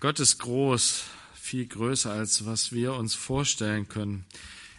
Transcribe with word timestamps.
Gott 0.00 0.20
ist 0.20 0.38
groß, 0.38 1.02
viel 1.34 1.66
größer, 1.66 2.12
als 2.12 2.46
was 2.46 2.70
wir 2.70 2.94
uns 2.94 3.16
vorstellen 3.16 3.88
können. 3.88 4.24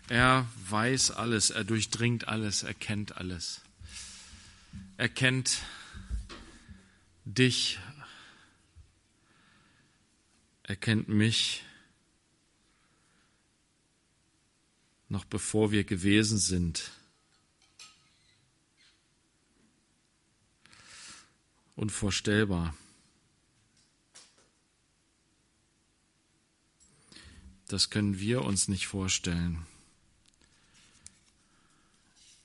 Er 0.08 0.48
weiß 0.70 1.12
alles, 1.12 1.50
er 1.50 1.66
durchdringt 1.66 2.30
alles, 2.30 2.64
er 2.64 2.74
kennt 2.74 3.18
alles. 3.18 3.62
Er 4.96 5.10
kennt 5.10 5.62
dich, 7.26 7.80
er 10.64 10.78
kennt 10.78 11.10
mich, 11.10 11.66
noch 15.10 15.26
bevor 15.26 15.72
wir 15.72 15.84
gewesen 15.84 16.38
sind. 16.38 16.92
Unvorstellbar. 21.76 22.74
Das 27.70 27.92
können 27.92 28.20
wir 28.20 28.44
uns 28.44 28.68
nicht 28.68 28.88
vorstellen. 28.88 29.66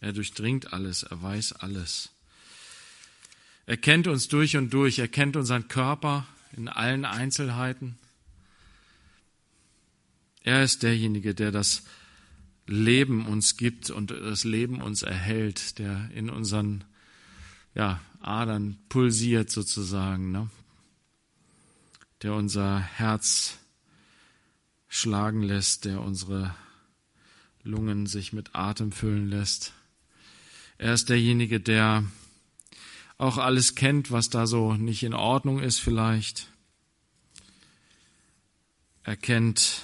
Er 0.01 0.13
durchdringt 0.13 0.75
alles, 0.75 1.03
er 1.03 1.23
weiß 1.23 1.55
alles. 1.55 2.11
Er 3.65 3.79
kennt 3.79 4.07
uns 4.07 4.29
durch 4.29 4.59
und 4.59 4.75
durch, 4.75 4.99
er 4.99 5.09
kennt 5.09 5.37
unseren 5.37 5.67
Körper 5.67 6.27
in 6.55 6.69
allen 6.69 7.07
Einzelheiten. 7.07 7.97
Er 10.43 10.63
ist 10.63 10.83
derjenige, 10.83 11.35
der 11.35 11.51
das 11.51 11.85
Leben 12.67 13.27
uns 13.27 13.57
gibt 13.57 13.89
und 13.89 14.11
das 14.11 14.45
Leben 14.45 14.83
uns 14.83 15.01
erhält, 15.01 15.79
der 15.79 16.11
in 16.13 16.29
unseren 16.29 16.85
ja, 17.75 18.03
Adern 18.21 18.77
pulsiert 18.91 19.51
sozusagen, 19.51 20.33
ne? 20.33 20.51
der 22.21 22.35
unser 22.35 22.79
Herz 22.79 23.57
schlagen 24.95 25.43
lässt, 25.43 25.87
der 25.87 26.01
unsere 26.01 26.55
Lungen 27.65 28.07
sich 28.07 28.33
mit 28.33 28.55
Atem 28.55 28.93
füllen 28.93 29.29
lässt. 29.29 29.73
Er 30.79 30.95
ist 30.95 31.09
derjenige, 31.09 31.59
der 31.59 32.05
auch 33.19 33.39
alles 33.39 33.75
kennt, 33.75 34.13
was 34.13 34.31
da 34.31 34.47
so 34.47 34.75
nicht 34.75 35.03
in 35.03 35.13
Ordnung 35.13 35.59
ist 35.59 35.81
vielleicht. 35.81 36.47
Er 39.03 39.17
kennt 39.17 39.83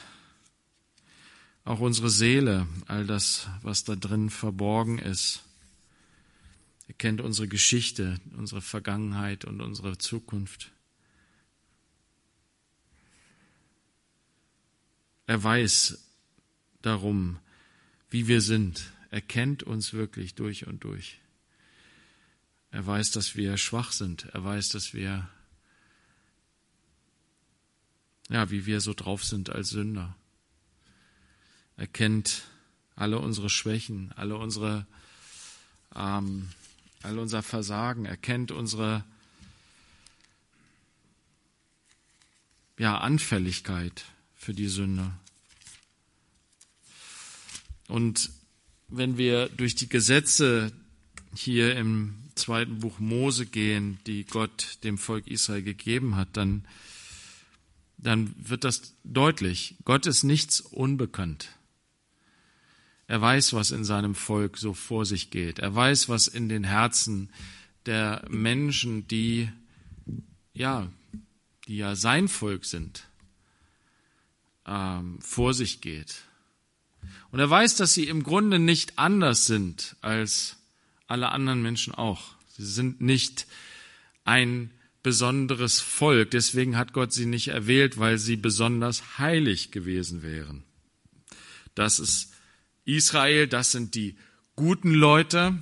auch 1.64 1.80
unsere 1.80 2.08
Seele, 2.08 2.68
all 2.86 3.04
das, 3.04 3.48
was 3.62 3.82
da 3.82 3.96
drin 3.96 4.30
verborgen 4.30 5.00
ist. 5.00 5.42
Er 6.86 6.94
kennt 6.94 7.20
unsere 7.20 7.48
Geschichte, 7.48 8.20
unsere 8.36 8.60
Vergangenheit 8.60 9.44
und 9.44 9.60
unsere 9.60 9.98
Zukunft. 9.98 10.70
Er 15.30 15.44
weiß 15.44 15.96
darum, 16.82 17.38
wie 18.10 18.26
wir 18.26 18.40
sind. 18.40 18.90
Er 19.12 19.20
kennt 19.20 19.62
uns 19.62 19.92
wirklich 19.92 20.34
durch 20.34 20.66
und 20.66 20.82
durch. 20.82 21.20
Er 22.72 22.84
weiß, 22.84 23.12
dass 23.12 23.36
wir 23.36 23.56
schwach 23.56 23.92
sind. 23.92 24.24
Er 24.32 24.42
weiß, 24.42 24.70
dass 24.70 24.92
wir, 24.92 25.30
ja, 28.28 28.50
wie 28.50 28.66
wir 28.66 28.80
so 28.80 28.92
drauf 28.92 29.22
sind 29.22 29.50
als 29.50 29.70
Sünder. 29.70 30.16
Er 31.76 31.86
kennt 31.86 32.42
alle 32.96 33.20
unsere 33.20 33.50
Schwächen, 33.50 34.10
alle 34.16 34.36
unsere, 34.36 34.84
ähm, 35.94 36.48
all 37.04 37.20
unser 37.20 37.44
Versagen. 37.44 38.04
Er 38.04 38.16
kennt 38.16 38.50
unsere, 38.50 39.04
ja, 42.78 42.98
Anfälligkeit 42.98 44.06
für 44.40 44.54
die 44.54 44.68
Sünde. 44.68 45.12
Und 47.88 48.30
wenn 48.88 49.18
wir 49.18 49.50
durch 49.50 49.74
die 49.74 49.88
Gesetze 49.88 50.72
hier 51.34 51.76
im 51.76 52.14
zweiten 52.36 52.78
Buch 52.78 52.98
Mose 53.00 53.44
gehen, 53.44 53.98
die 54.06 54.24
Gott 54.24 54.78
dem 54.82 54.96
Volk 54.96 55.26
Israel 55.26 55.62
gegeben 55.62 56.16
hat, 56.16 56.38
dann, 56.38 56.66
dann 57.98 58.34
wird 58.38 58.64
das 58.64 58.94
deutlich. 59.04 59.76
Gott 59.84 60.06
ist 60.06 60.22
nichts 60.22 60.62
unbekannt. 60.62 61.50
Er 63.08 63.20
weiß, 63.20 63.52
was 63.52 63.72
in 63.72 63.84
seinem 63.84 64.14
Volk 64.14 64.56
so 64.56 64.72
vor 64.72 65.04
sich 65.04 65.30
geht. 65.30 65.58
Er 65.58 65.74
weiß, 65.74 66.08
was 66.08 66.28
in 66.28 66.48
den 66.48 66.64
Herzen 66.64 67.30
der 67.84 68.24
Menschen, 68.30 69.06
die, 69.06 69.50
ja, 70.54 70.90
die 71.68 71.76
ja 71.76 71.94
sein 71.94 72.26
Volk 72.26 72.64
sind, 72.64 73.09
ähm, 74.66 75.18
vor 75.20 75.54
sich 75.54 75.80
geht. 75.80 76.22
Und 77.30 77.38
er 77.38 77.48
weiß, 77.48 77.76
dass 77.76 77.94
sie 77.94 78.08
im 78.08 78.22
Grunde 78.22 78.58
nicht 78.58 78.98
anders 78.98 79.46
sind 79.46 79.96
als 80.00 80.56
alle 81.06 81.30
anderen 81.30 81.62
Menschen 81.62 81.94
auch. 81.94 82.34
Sie 82.48 82.64
sind 82.64 83.00
nicht 83.00 83.46
ein 84.24 84.70
besonderes 85.02 85.80
Volk. 85.80 86.30
Deswegen 86.30 86.76
hat 86.76 86.92
Gott 86.92 87.12
sie 87.12 87.26
nicht 87.26 87.48
erwählt, 87.48 87.98
weil 87.98 88.18
sie 88.18 88.36
besonders 88.36 89.18
heilig 89.18 89.70
gewesen 89.70 90.22
wären. 90.22 90.64
Das 91.74 91.98
ist 91.98 92.32
Israel, 92.84 93.46
das 93.46 93.72
sind 93.72 93.94
die 93.94 94.16
guten 94.56 94.92
Leute, 94.92 95.58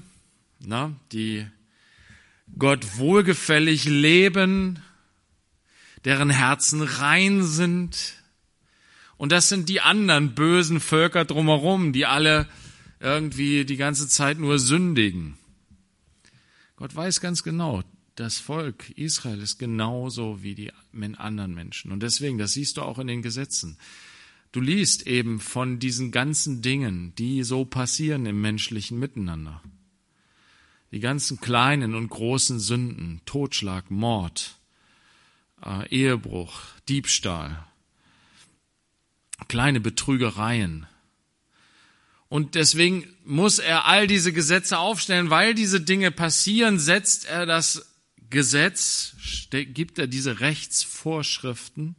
na, 0.61 0.99
die 1.13 1.47
Gott 2.59 2.97
wohlgefällig 2.97 3.85
leben, 3.85 4.81
deren 6.05 6.31
Herzen 6.31 6.83
rein 6.83 7.45
sind, 7.45 8.15
und 9.19 9.33
das 9.33 9.49
sind 9.49 9.69
die 9.69 9.81
anderen 9.81 10.35
bösen 10.35 10.81
Völker 10.81 11.25
drumherum, 11.25 11.93
die 11.93 12.07
alle 12.07 12.49
irgendwie 13.01 13.65
die 13.65 13.77
ganze 13.77 14.09
Zeit 14.09 14.39
nur 14.39 14.59
sündigen. 14.59 15.37
Gott 16.77 16.95
weiß 16.95 17.21
ganz 17.21 17.43
genau, 17.43 17.83
das 18.15 18.39
Volk 18.39 18.91
Israel 18.91 19.41
ist 19.41 19.59
genauso 19.59 20.43
wie 20.43 20.55
die 20.55 20.73
anderen 21.19 21.55
Menschen. 21.55 21.93
Und 21.93 22.03
deswegen, 22.03 22.39
das 22.39 22.53
siehst 22.53 22.77
du 22.77 22.83
auch 22.83 22.99
in 22.99 23.09
den 23.09 23.23
Gesetzen. 23.23 23.77
Du 24.53 24.61
liest 24.61 25.07
eben 25.07 25.41
von 25.41 25.79
diesen 25.79 26.11
ganzen 26.11 26.63
Dingen, 26.63 27.13
die 27.17 27.43
so 27.43 27.65
passieren 27.65 28.25
im 28.27 28.41
menschlichen 28.41 28.99
Miteinander. 28.99 29.63
Die 30.91 31.01
ganzen 31.01 31.41
kleinen 31.41 31.95
und 31.95 32.09
großen 32.09 32.59
Sünden, 32.59 33.21
Totschlag, 33.27 33.91
Mord, 33.91 34.59
äh, 35.63 35.87
Ehebruch, 35.89 36.61
Diebstahl, 36.89 37.68
kleine 39.47 39.81
Betrügereien. 39.81 40.87
Und 42.29 42.57
deswegen 42.57 43.07
muss 43.25 43.59
er 43.59 43.87
all 43.87 44.07
diese 44.07 44.33
Gesetze 44.33 44.79
aufstellen, 44.79 45.31
weil 45.31 45.55
diese 45.55 45.81
Dinge 45.81 46.11
passieren, 46.11 46.79
setzt 46.79 47.27
er 47.27 47.47
das 47.47 47.95
Gesetz, 48.31 49.15
gibt 49.51 49.99
er 49.99 50.07
diese 50.07 50.41
Rechtsvorschriften, 50.41 51.97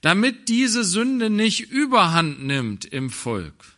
damit 0.00 0.48
diese 0.48 0.82
Sünde 0.82 1.30
nicht 1.30 1.70
überhand 1.70 2.42
nimmt 2.42 2.84
im 2.84 3.10
Volk. 3.10 3.76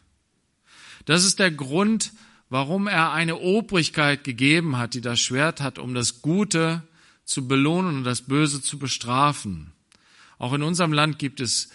Das 1.04 1.24
ist 1.24 1.38
der 1.38 1.50
Grund, 1.50 2.12
warum 2.48 2.86
er 2.86 3.12
eine 3.12 3.38
Obrigkeit 3.38 4.24
gegeben 4.24 4.76
hat, 4.76 4.94
die 4.94 5.00
das 5.00 5.20
Schwert 5.20 5.60
hat, 5.60 5.78
um 5.78 5.94
das 5.94 6.22
Gute 6.22 6.82
zu 7.24 7.46
belohnen 7.46 7.98
und 7.98 8.04
das 8.04 8.22
Böse 8.22 8.62
zu 8.62 8.78
bestrafen. 8.78 9.72
Auch 10.38 10.52
in 10.54 10.62
unserem 10.62 10.92
Land 10.92 11.18
gibt 11.18 11.40
es 11.40 11.70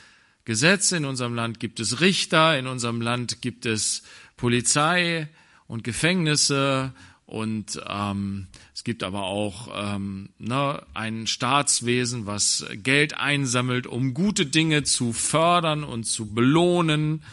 Gesetze, 0.45 0.97
in 0.97 1.05
unserem 1.05 1.33
Land 1.33 1.59
gibt 1.59 1.79
es 1.79 2.01
Richter, 2.01 2.57
in 2.57 2.67
unserem 2.67 3.01
Land 3.01 3.41
gibt 3.41 3.65
es 3.65 4.03
Polizei 4.37 5.27
und 5.67 5.83
Gefängnisse 5.83 6.93
und 7.25 7.81
ähm, 7.87 8.47
es 8.75 8.83
gibt 8.83 9.01
aber 9.01 9.23
auch 9.23 9.69
ähm, 9.73 10.29
ne, 10.37 10.85
ein 10.93 11.25
Staatswesen, 11.25 12.27
was 12.27 12.63
Geld 12.75 13.17
einsammelt, 13.17 13.87
um 13.87 14.13
gute 14.13 14.45
Dinge 14.45 14.83
zu 14.83 15.11
fördern 15.11 15.83
und 15.83 16.03
zu 16.03 16.31
belohnen. 16.31 17.23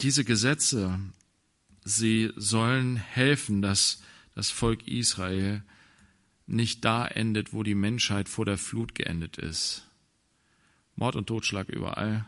Diese 0.00 0.24
Gesetze, 0.24 1.00
sie 1.84 2.30
sollen 2.36 2.94
helfen, 2.94 3.62
dass 3.62 4.00
das 4.36 4.50
Volk 4.50 4.86
Israel 4.86 5.64
nicht 6.48 6.84
da 6.84 7.06
endet, 7.06 7.52
wo 7.52 7.62
die 7.62 7.74
Menschheit 7.74 8.28
vor 8.28 8.44
der 8.44 8.58
Flut 8.58 8.94
geendet 8.94 9.38
ist. 9.38 9.86
Mord 10.96 11.16
und 11.16 11.26
Totschlag 11.26 11.68
überall. 11.68 12.26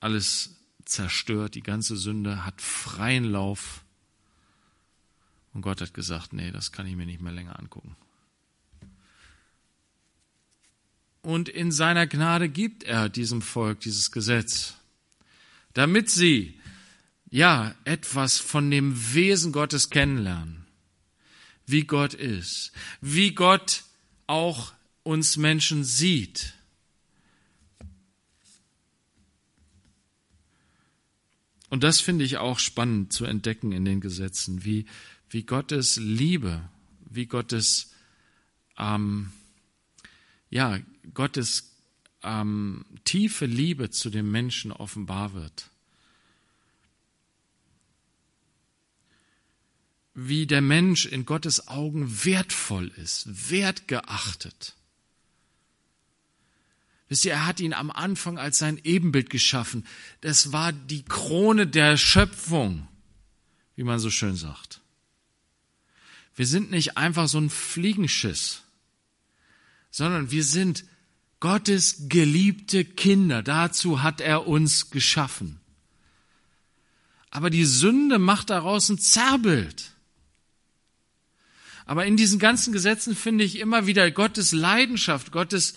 Alles 0.00 0.56
zerstört, 0.84 1.54
die 1.54 1.62
ganze 1.62 1.96
Sünde 1.96 2.44
hat 2.44 2.60
freien 2.60 3.24
Lauf. 3.24 3.84
Und 5.52 5.62
Gott 5.62 5.80
hat 5.80 5.94
gesagt, 5.94 6.32
nee, 6.32 6.52
das 6.52 6.72
kann 6.72 6.86
ich 6.86 6.94
mir 6.94 7.06
nicht 7.06 7.20
mehr 7.20 7.32
länger 7.32 7.58
angucken. 7.58 7.96
Und 11.22 11.48
in 11.48 11.72
seiner 11.72 12.06
Gnade 12.06 12.48
gibt 12.48 12.84
er 12.84 13.08
diesem 13.08 13.42
Volk 13.42 13.80
dieses 13.80 14.12
Gesetz, 14.12 14.76
damit 15.74 16.10
sie 16.10 16.58
ja, 17.30 17.74
etwas 17.84 18.38
von 18.38 18.70
dem 18.70 19.14
Wesen 19.14 19.52
Gottes 19.52 19.90
kennenlernen. 19.90 20.67
Wie 21.68 21.84
Gott 21.84 22.14
ist. 22.14 22.72
Wie 23.00 23.34
Gott 23.34 23.84
auch 24.26 24.72
uns 25.02 25.36
Menschen 25.36 25.84
sieht. 25.84 26.54
Und 31.68 31.84
das 31.84 32.00
finde 32.00 32.24
ich 32.24 32.38
auch 32.38 32.58
spannend 32.58 33.12
zu 33.12 33.26
entdecken 33.26 33.72
in 33.72 33.84
den 33.84 34.00
Gesetzen, 34.00 34.64
wie, 34.64 34.86
wie 35.28 35.42
Gottes 35.42 35.96
Liebe, 35.96 36.66
wie 37.10 37.26
Gottes, 37.26 37.92
ähm, 38.78 39.30
ja, 40.48 40.78
Gottes 41.12 41.76
ähm, 42.22 42.86
tiefe 43.04 43.44
Liebe 43.44 43.90
zu 43.90 44.08
dem 44.08 44.30
Menschen 44.30 44.72
offenbar 44.72 45.34
wird. 45.34 45.68
Wie 50.20 50.48
der 50.48 50.62
Mensch 50.62 51.06
in 51.06 51.26
Gottes 51.26 51.68
Augen 51.68 52.24
wertvoll 52.24 52.88
ist, 52.96 53.52
wertgeachtet. 53.52 54.74
Wisst 57.08 57.24
ihr, 57.24 57.34
er 57.34 57.46
hat 57.46 57.60
ihn 57.60 57.72
am 57.72 57.92
Anfang 57.92 58.36
als 58.36 58.58
sein 58.58 58.80
Ebenbild 58.82 59.30
geschaffen. 59.30 59.86
Das 60.20 60.50
war 60.50 60.72
die 60.72 61.04
Krone 61.04 61.68
der 61.68 61.96
Schöpfung, 61.96 62.88
wie 63.76 63.84
man 63.84 64.00
so 64.00 64.10
schön 64.10 64.34
sagt. 64.34 64.80
Wir 66.34 66.48
sind 66.48 66.72
nicht 66.72 66.96
einfach 66.96 67.28
so 67.28 67.38
ein 67.38 67.48
Fliegenschiss, 67.48 68.62
sondern 69.92 70.32
wir 70.32 70.42
sind 70.42 70.84
Gottes 71.38 72.08
geliebte 72.08 72.84
Kinder. 72.84 73.44
Dazu 73.44 74.02
hat 74.02 74.20
er 74.20 74.48
uns 74.48 74.90
geschaffen. 74.90 75.60
Aber 77.30 77.50
die 77.50 77.64
Sünde 77.64 78.18
macht 78.18 78.50
daraus 78.50 78.88
ein 78.88 78.98
Zerrbild. 78.98 79.92
Aber 81.88 82.04
in 82.04 82.18
diesen 82.18 82.38
ganzen 82.38 82.74
Gesetzen 82.74 83.16
finde 83.16 83.44
ich 83.44 83.58
immer 83.58 83.86
wieder 83.86 84.10
Gottes 84.10 84.52
Leidenschaft, 84.52 85.32
Gottes 85.32 85.74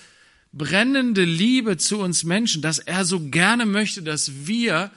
brennende 0.51 1.23
Liebe 1.23 1.77
zu 1.77 1.99
uns 1.99 2.25
Menschen, 2.25 2.61
dass 2.61 2.79
er 2.79 3.05
so 3.05 3.29
gerne 3.29 3.65
möchte, 3.65 4.03
dass 4.03 4.45
wir 4.45 4.91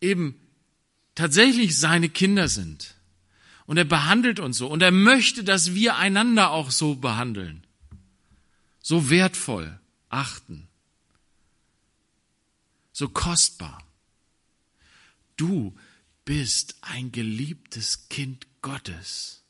eben 0.00 0.36
tatsächlich 1.16 1.76
seine 1.76 2.08
Kinder 2.08 2.46
sind. 2.46 2.94
Und 3.66 3.76
er 3.76 3.84
behandelt 3.84 4.38
uns 4.38 4.56
so. 4.56 4.68
Und 4.68 4.82
er 4.82 4.92
möchte, 4.92 5.42
dass 5.42 5.74
wir 5.74 5.96
einander 5.96 6.52
auch 6.52 6.70
so 6.70 6.94
behandeln. 6.94 7.66
So 8.80 9.10
wertvoll 9.10 9.80
achten. 10.10 10.68
So 12.92 13.08
kostbar. 13.08 13.82
Du 15.36 15.76
bist 16.24 16.76
ein 16.82 17.10
geliebtes 17.10 18.08
Kind 18.08 18.46
Gottes. 18.62 19.41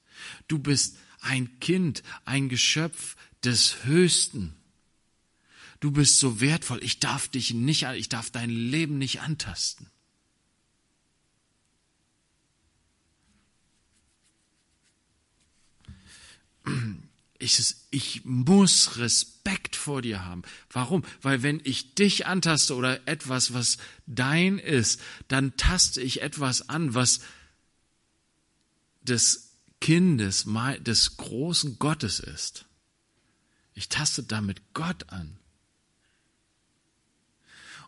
Du 0.48 0.58
bist 0.58 0.96
ein 1.20 1.58
Kind, 1.60 2.02
ein 2.24 2.48
Geschöpf 2.48 3.16
des 3.44 3.84
Höchsten. 3.84 4.54
Du 5.80 5.90
bist 5.90 6.18
so 6.18 6.40
wertvoll. 6.40 6.82
Ich 6.82 7.00
darf 7.00 7.28
dich 7.28 7.54
nicht, 7.54 7.82
ich 7.82 8.08
darf 8.08 8.30
dein 8.30 8.50
Leben 8.50 8.98
nicht 8.98 9.20
antasten. 9.20 9.88
Ich, 17.38 17.74
ich 17.90 18.24
muss 18.24 18.98
Respekt 18.98 19.74
vor 19.74 20.02
dir 20.02 20.24
haben. 20.24 20.42
Warum? 20.70 21.02
Weil 21.20 21.42
wenn 21.42 21.60
ich 21.64 21.96
dich 21.96 22.26
antaste 22.26 22.76
oder 22.76 23.06
etwas, 23.08 23.52
was 23.52 23.78
dein 24.06 24.58
ist, 24.58 25.00
dann 25.26 25.56
taste 25.56 26.00
ich 26.00 26.22
etwas 26.22 26.68
an, 26.68 26.94
was 26.94 27.20
des 29.02 29.51
Kindes, 29.82 30.46
des 30.86 31.16
großen 31.16 31.78
Gottes 31.80 32.20
ist. 32.20 32.66
Ich 33.74 33.88
taste 33.88 34.22
damit 34.22 34.62
Gott 34.74 35.10
an. 35.10 35.36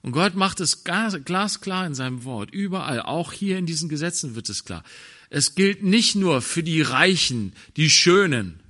Und 0.03 0.13
Gott 0.13 0.35
macht 0.35 0.61
es 0.61 0.83
glasklar 0.85 1.87
in 1.87 1.95
seinem 1.95 2.25
Wort, 2.25 2.51
überall, 2.51 3.01
auch 3.01 3.33
hier 3.33 3.57
in 3.59 3.65
diesen 3.65 3.89
Gesetzen 3.89 4.35
wird 4.35 4.49
es 4.49 4.65
klar. 4.65 4.83
Es 5.31 5.55
gilt 5.55 5.83
nicht 5.83 6.17
nur 6.17 6.43
für 6.43 6.63
die 6.65 6.83
Reichen, 6.83 7.55
die 7.77 7.89
Schönen 7.89 8.61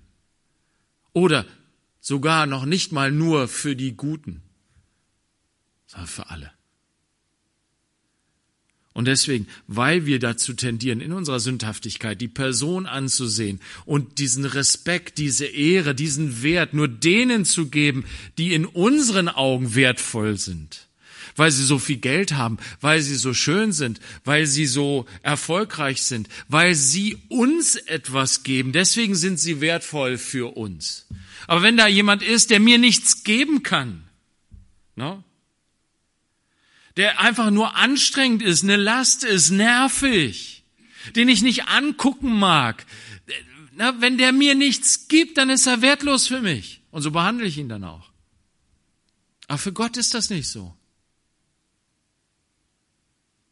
oder 1.13 1.47
sogar 2.01 2.47
noch 2.47 2.67
nicht 2.67 2.93
mal 2.93 3.11
nur 3.11 3.49
für 3.49 3.75
die 3.75 3.97
Guten, 3.97 4.43
sondern 5.87 6.09
für 6.09 6.29
alle. 6.29 6.53
Und 8.95 9.07
deswegen, 9.07 9.49
weil 9.67 10.07
wir 10.07 10.21
dazu 10.21 10.55
tendieren, 10.55 11.01
in 11.01 11.13
unserer 11.13 11.41
Sündhaftigkeit 11.41 12.21
die 12.21 12.29
Person 12.29 12.87
anzusehen 12.87 13.61
und 13.85 14.21
diesen 14.21 14.45
Respekt, 14.45 15.19
diese 15.19 15.47
Ehre, 15.47 15.97
diesen 15.97 16.45
Wert 16.45 16.75
nur 16.75 16.87
denen 16.87 17.45
zu 17.45 17.67
geben, 17.67 18.05
die 18.39 18.55
in 18.55 18.65
unseren 18.65 19.29
Augen 19.29 19.75
wertvoll 19.75 20.39
sind, 20.39 20.87
weil 21.35 21.51
sie 21.51 21.65
so 21.65 21.81
viel 21.81 21.97
Geld 21.97 22.35
haben, 22.35 22.59
weil 22.81 23.03
sie 23.03 23.17
so 23.17 23.35
schön 23.35 23.73
sind, 23.73 23.99
weil 24.25 24.47
sie 24.47 24.67
so 24.67 25.07
erfolgreich 25.23 26.03
sind, 26.03 26.29
weil 26.47 26.77
sie 26.77 27.19
uns 27.29 27.75
etwas 27.75 28.45
geben. 28.45 28.71
Deswegen 28.71 29.17
sind 29.17 29.41
sie 29.41 29.61
wertvoll 29.61 30.19
für 30.19 30.57
uns. 30.57 31.07
Aber 31.49 31.63
wenn 31.63 31.77
da 31.77 31.89
jemand 31.89 32.23
ist, 32.23 32.51
der 32.51 32.61
mir 32.61 32.79
nichts 32.79 33.25
geben 33.25 33.65
kann, 33.65 34.05
no? 34.95 35.25
Der 36.97 37.21
einfach 37.21 37.51
nur 37.51 37.77
anstrengend 37.77 38.43
ist, 38.43 38.63
eine 38.63 38.77
Last 38.77 39.25
ist, 39.25 39.51
nervig, 39.51 40.65
den 41.17 41.29
ich 41.29 41.43
nicht 41.43 41.69
angucken 41.69 42.39
mag, 42.39 42.87
na, 43.77 44.01
wenn 44.01 44.19
der 44.19 44.33
mir 44.33 44.55
nichts 44.55 45.09
gibt, 45.09 45.37
dann 45.37 45.51
ist 45.51 45.67
er 45.67 45.83
wertlos 45.83 46.29
für 46.29 46.41
mich. 46.41 46.81
Und 46.91 47.03
so 47.03 47.11
behandle 47.11 47.47
ich 47.47 47.59
ihn 47.59 47.69
dann 47.69 47.83
auch. 47.83 48.13
Aber 49.49 49.59
für 49.59 49.73
Gott 49.73 49.97
ist 49.97 50.15
das 50.15 50.31
nicht 50.31 50.49
so. 50.49 50.77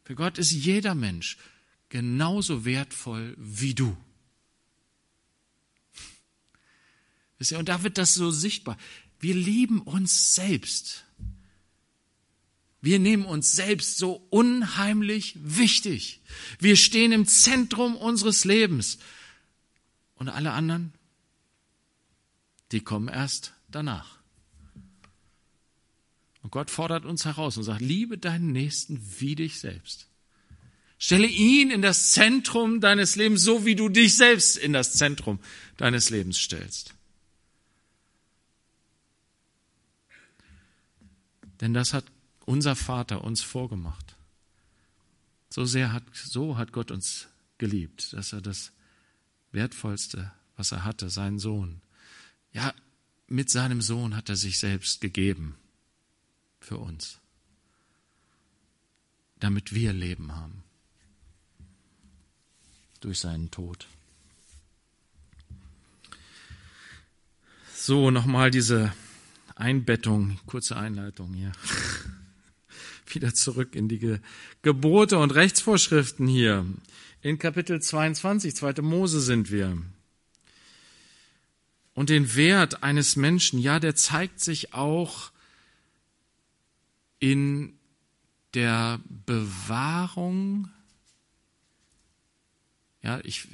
Für 0.03 0.15
Gott 0.15 0.37
ist 0.37 0.51
jeder 0.51 0.95
Mensch 0.95 1.37
genauso 1.89 2.65
wertvoll 2.65 3.35
wie 3.37 3.73
du. 3.73 3.95
Und 7.51 7.67
da 7.67 7.83
wird 7.83 7.97
das 7.97 8.13
so 8.13 8.31
sichtbar. 8.31 8.77
Wir 9.19 9.35
lieben 9.35 9.81
uns 9.81 10.35
selbst. 10.35 11.02
Wir 12.83 12.99
nehmen 12.99 13.23
uns 13.23 13.53
selbst 13.53 13.97
so 13.97 14.27
unheimlich 14.29 15.37
wichtig. 15.41 16.19
Wir 16.59 16.75
stehen 16.75 17.13
im 17.13 17.25
Zentrum 17.25 17.95
unseres 17.95 18.43
Lebens. 18.43 18.97
Und 20.15 20.27
alle 20.27 20.51
anderen, 20.51 20.93
die 22.73 22.81
kommen 22.81 23.07
erst 23.07 23.53
danach. 23.71 24.19
Und 26.41 26.51
Gott 26.51 26.69
fordert 26.69 27.05
uns 27.05 27.23
heraus 27.23 27.55
und 27.55 27.63
sagt, 27.63 27.79
liebe 27.79 28.17
deinen 28.17 28.51
Nächsten 28.51 29.01
wie 29.17 29.35
dich 29.35 29.61
selbst. 29.61 30.09
Stelle 30.97 31.27
ihn 31.27 31.71
in 31.71 31.81
das 31.81 32.11
Zentrum 32.11 32.81
deines 32.81 33.15
Lebens, 33.15 33.43
so 33.43 33.65
wie 33.65 33.75
du 33.75 33.87
dich 33.87 34.17
selbst 34.17 34.57
in 34.57 34.73
das 34.73 34.91
Zentrum 34.91 35.39
deines 35.77 36.09
Lebens 36.09 36.37
stellst. 36.37 36.93
Denn 41.61 41.73
das 41.73 41.93
hat 41.93 42.12
unser 42.45 42.75
Vater 42.75 43.23
uns 43.23 43.41
vorgemacht. 43.41 44.15
So 45.49 45.65
sehr 45.65 45.93
hat, 45.93 46.03
so 46.13 46.57
hat 46.57 46.71
Gott 46.71 46.91
uns 46.91 47.27
geliebt, 47.57 48.13
dass 48.13 48.33
er 48.33 48.41
das 48.41 48.71
Wertvollste, 49.51 50.31
was 50.57 50.71
er 50.71 50.83
hatte, 50.83 51.09
seinen 51.09 51.39
Sohn, 51.39 51.81
ja, 52.51 52.73
mit 53.27 53.49
seinem 53.49 53.81
Sohn 53.81 54.15
hat 54.15 54.29
er 54.29 54.35
sich 54.35 54.59
selbst 54.59 55.01
gegeben 55.01 55.55
für 56.59 56.77
uns, 56.77 57.19
damit 59.39 59.73
wir 59.73 59.91
Leben 59.93 60.35
haben 60.35 60.63
durch 62.99 63.19
seinen 63.19 63.51
Tod. 63.51 63.87
So, 67.73 68.11
nochmal 68.11 68.49
diese 68.49 68.93
Einbettung, 69.55 70.39
kurze 70.45 70.77
Einleitung 70.77 71.33
hier. 71.33 71.51
Wieder 73.15 73.33
zurück 73.33 73.75
in 73.75 73.87
die 73.87 74.19
Gebote 74.61 75.17
und 75.17 75.31
Rechtsvorschriften 75.31 76.27
hier. 76.27 76.65
In 77.21 77.39
Kapitel 77.39 77.81
22, 77.81 78.55
2. 78.55 78.81
Mose 78.81 79.21
sind 79.21 79.51
wir. 79.51 79.81
Und 81.93 82.09
den 82.09 82.35
Wert 82.35 82.83
eines 82.83 83.15
Menschen, 83.15 83.59
ja, 83.59 83.79
der 83.79 83.95
zeigt 83.95 84.39
sich 84.39 84.73
auch 84.73 85.31
in 87.19 87.77
der 88.53 88.99
Bewahrung, 89.25 90.69
ja, 93.01 93.19
ich, 93.23 93.47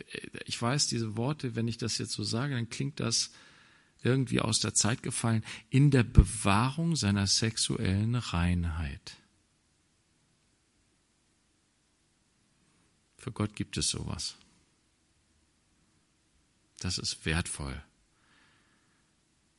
ich 0.45 0.61
weiß 0.61 0.87
diese 0.87 1.17
Worte, 1.17 1.55
wenn 1.55 1.67
ich 1.67 1.77
das 1.77 1.97
jetzt 1.97 2.13
so 2.13 2.23
sage, 2.23 2.55
dann 2.55 2.69
klingt 2.69 2.99
das 2.99 3.31
irgendwie 4.03 4.39
aus 4.39 4.59
der 4.59 4.73
Zeit 4.73 5.03
gefallen, 5.03 5.43
in 5.69 5.91
der 5.91 6.03
Bewahrung 6.03 6.95
seiner 6.95 7.27
sexuellen 7.27 8.15
Reinheit. 8.15 9.17
Für 13.29 13.33
Gott 13.33 13.55
gibt 13.55 13.77
es 13.77 13.91
sowas. 13.91 14.37
Das 16.79 16.97
ist 16.97 17.27
wertvoll. 17.27 17.79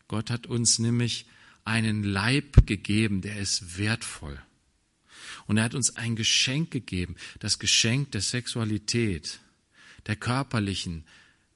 Gott 0.08 0.28
hat 0.28 0.48
uns 0.48 0.80
nämlich 0.80 1.26
einen 1.64 2.02
Leib 2.02 2.66
gegeben, 2.66 3.20
der 3.20 3.38
ist 3.38 3.78
wertvoll. 3.78 4.42
Und 5.46 5.56
er 5.56 5.62
hat 5.62 5.76
uns 5.76 5.94
ein 5.94 6.16
Geschenk 6.16 6.72
gegeben, 6.72 7.14
das 7.38 7.60
Geschenk 7.60 8.10
der 8.10 8.22
Sexualität, 8.22 9.38
der 10.06 10.16
körperlichen 10.16 11.04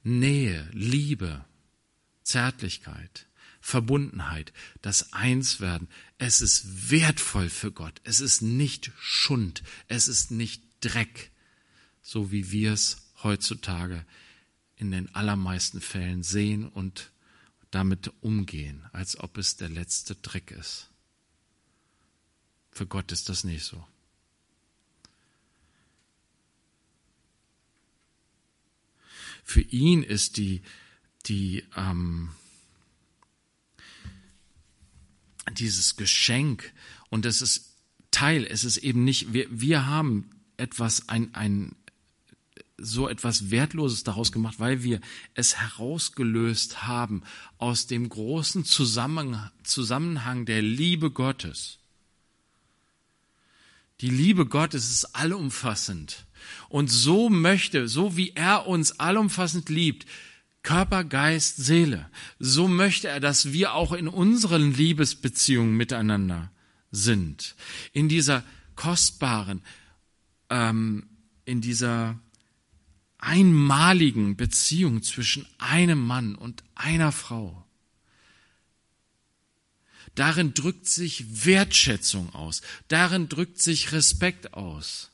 Nähe, 0.01 0.69
Liebe, 0.71 1.43
Zärtlichkeit, 2.23 3.27
Verbundenheit, 3.59 4.53
das 4.81 5.11
Einswerden. 5.11 5.89
Es 6.17 6.39
ist 6.39 6.89
wertvoll 6.91 7.49
für 7.49 7.73
Gott. 7.73 7.99
Es 8.05 8.21
ist 8.21 8.41
nicht 8.41 8.93
Schund. 9.01 9.63
Es 9.89 10.07
ist 10.07 10.31
nicht 10.31 10.63
Dreck, 10.79 11.33
so 12.05 12.31
wie 12.31 12.51
wir 12.51 12.71
es 12.71 12.97
heutzutage 13.23 14.05
in 14.75 14.91
den 14.91 15.13
allermeisten 15.15 15.81
Fällen 15.81 16.21
sehen 16.21 16.67
und 16.67 17.09
damit 17.71 18.13
umgehen, 18.21 18.85
als 18.93 19.19
ob 19.19 19.39
es 19.39 19.57
der 19.57 19.69
letzte 19.69 20.13
Dreck 20.13 20.51
ist. 20.51 20.87
Für 22.69 22.85
Gott 22.85 23.11
ist 23.11 23.27
das 23.27 23.43
nicht 23.43 23.63
so. 23.63 23.87
Für 29.43 29.61
ihn 29.61 30.03
ist 30.03 30.37
die, 30.37 30.61
die, 31.25 31.63
ähm, 31.75 32.29
dieses 35.53 35.95
Geschenk 35.95 36.71
und 37.09 37.25
es 37.25 37.41
ist 37.41 37.73
Teil, 38.11 38.45
es 38.45 38.63
ist 38.63 38.77
eben 38.77 39.03
nicht, 39.03 39.33
wir, 39.33 39.47
wir 39.49 39.87
haben 39.87 40.29
etwas, 40.57 41.09
ein, 41.09 41.33
ein, 41.33 41.75
so 42.77 43.07
etwas 43.07 43.51
Wertloses 43.51 44.03
daraus 44.03 44.31
gemacht, 44.31 44.59
weil 44.59 44.83
wir 44.83 44.99
es 45.33 45.57
herausgelöst 45.57 46.83
haben 46.83 47.23
aus 47.57 47.87
dem 47.87 48.09
großen 48.09 48.65
Zusammenhang, 48.65 50.45
der 50.45 50.61
Liebe 50.61 51.11
Gottes. 51.11 51.79
Die 54.01 54.09
Liebe 54.09 54.45
Gottes 54.45 54.91
ist 54.91 55.15
allumfassend. 55.15 56.25
Und 56.69 56.91
so 56.91 57.29
möchte, 57.29 57.87
so 57.87 58.17
wie 58.17 58.31
er 58.35 58.67
uns 58.67 58.99
allumfassend 58.99 59.69
liebt, 59.69 60.05
Körper, 60.63 61.03
Geist, 61.03 61.57
Seele, 61.57 62.09
so 62.39 62.67
möchte 62.67 63.07
er, 63.07 63.19
dass 63.19 63.53
wir 63.53 63.73
auch 63.73 63.93
in 63.93 64.07
unseren 64.07 64.73
Liebesbeziehungen 64.73 65.77
miteinander 65.77 66.51
sind. 66.91 67.55
In 67.93 68.09
dieser 68.09 68.43
kostbaren, 68.75 69.61
ähm, 70.49 71.07
in 71.45 71.61
dieser 71.61 72.19
einmaligen 73.25 74.37
Beziehung 74.37 75.01
zwischen 75.01 75.47
einem 75.57 75.99
Mann 75.99 76.35
und 76.35 76.63
einer 76.75 77.11
Frau. 77.11 77.65
Darin 80.13 80.53
drückt 80.53 80.87
sich 80.87 81.45
Wertschätzung 81.45 82.33
aus. 82.33 82.61
Darin 82.87 83.27
drückt 83.27 83.59
sich 83.59 83.91
Respekt 83.91 84.53
aus. 84.53 85.09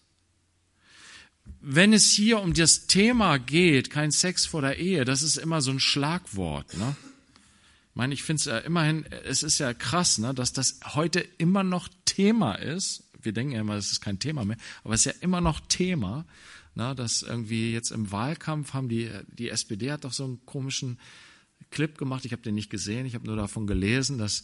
Wenn 1.62 1.94
es 1.94 2.12
hier 2.12 2.39
um 2.39 2.53
das 2.53 2.86
Thema 2.88 3.38
geht, 3.39 3.89
kein 3.89 4.12
Sex 4.12 4.46
vor 4.46 4.62
der 4.62 4.77
Ehe, 4.77 5.06
das 5.06 5.22
ist 5.22 5.38
immer 5.38 5.62
so 5.62 5.72
ein 5.72 5.80
Schlagwort. 5.80 6.77
Ne? 6.77 6.96
Ich 7.91 7.96
meine, 7.96 8.13
ich 8.13 8.24
finde 8.24 8.39
es 8.39 8.46
ja 8.46 8.58
immerhin, 8.60 9.06
es 9.25 9.41
ist 9.41 9.60
ja 9.60 9.74
krass, 9.74 10.18
ne, 10.18 10.34
dass 10.34 10.53
das 10.53 10.80
heute 10.94 11.20
immer 11.38 11.63
noch 11.63 11.88
Thema 12.06 12.56
ist. 12.56 13.03
Wir 13.22 13.32
denken 13.32 13.53
ja 13.53 13.62
immer, 13.62 13.75
das 13.75 13.91
ist 13.91 14.01
kein 14.01 14.20
Thema 14.20 14.44
mehr, 14.44 14.58
aber 14.84 14.94
es 14.94 15.06
ist 15.06 15.13
ja 15.13 15.22
immer 15.22 15.41
noch 15.41 15.60
Thema, 15.62 16.25
ne, 16.75 16.96
dass 16.96 17.22
irgendwie 17.22 17.72
jetzt 17.72 17.92
im 17.92 18.12
Wahlkampf 18.12 18.74
haben 18.74 18.90
die, 18.90 19.10
die 19.28 19.50
SPD 19.50 19.92
hat 19.92 20.04
doch 20.04 20.13
so 20.13 20.24
einen 20.24 20.46
komischen 20.46 21.00
Clip 21.70 21.98
gemacht, 21.98 22.25
ich 22.25 22.34
habe 22.34 22.42
den 22.42 22.56
nicht 22.56 22.70
gesehen, 22.70 23.06
ich 23.06 23.16
habe 23.16 23.25
nur 23.25 23.36
davon 23.36 23.66
gelesen, 23.66 24.18
dass 24.18 24.44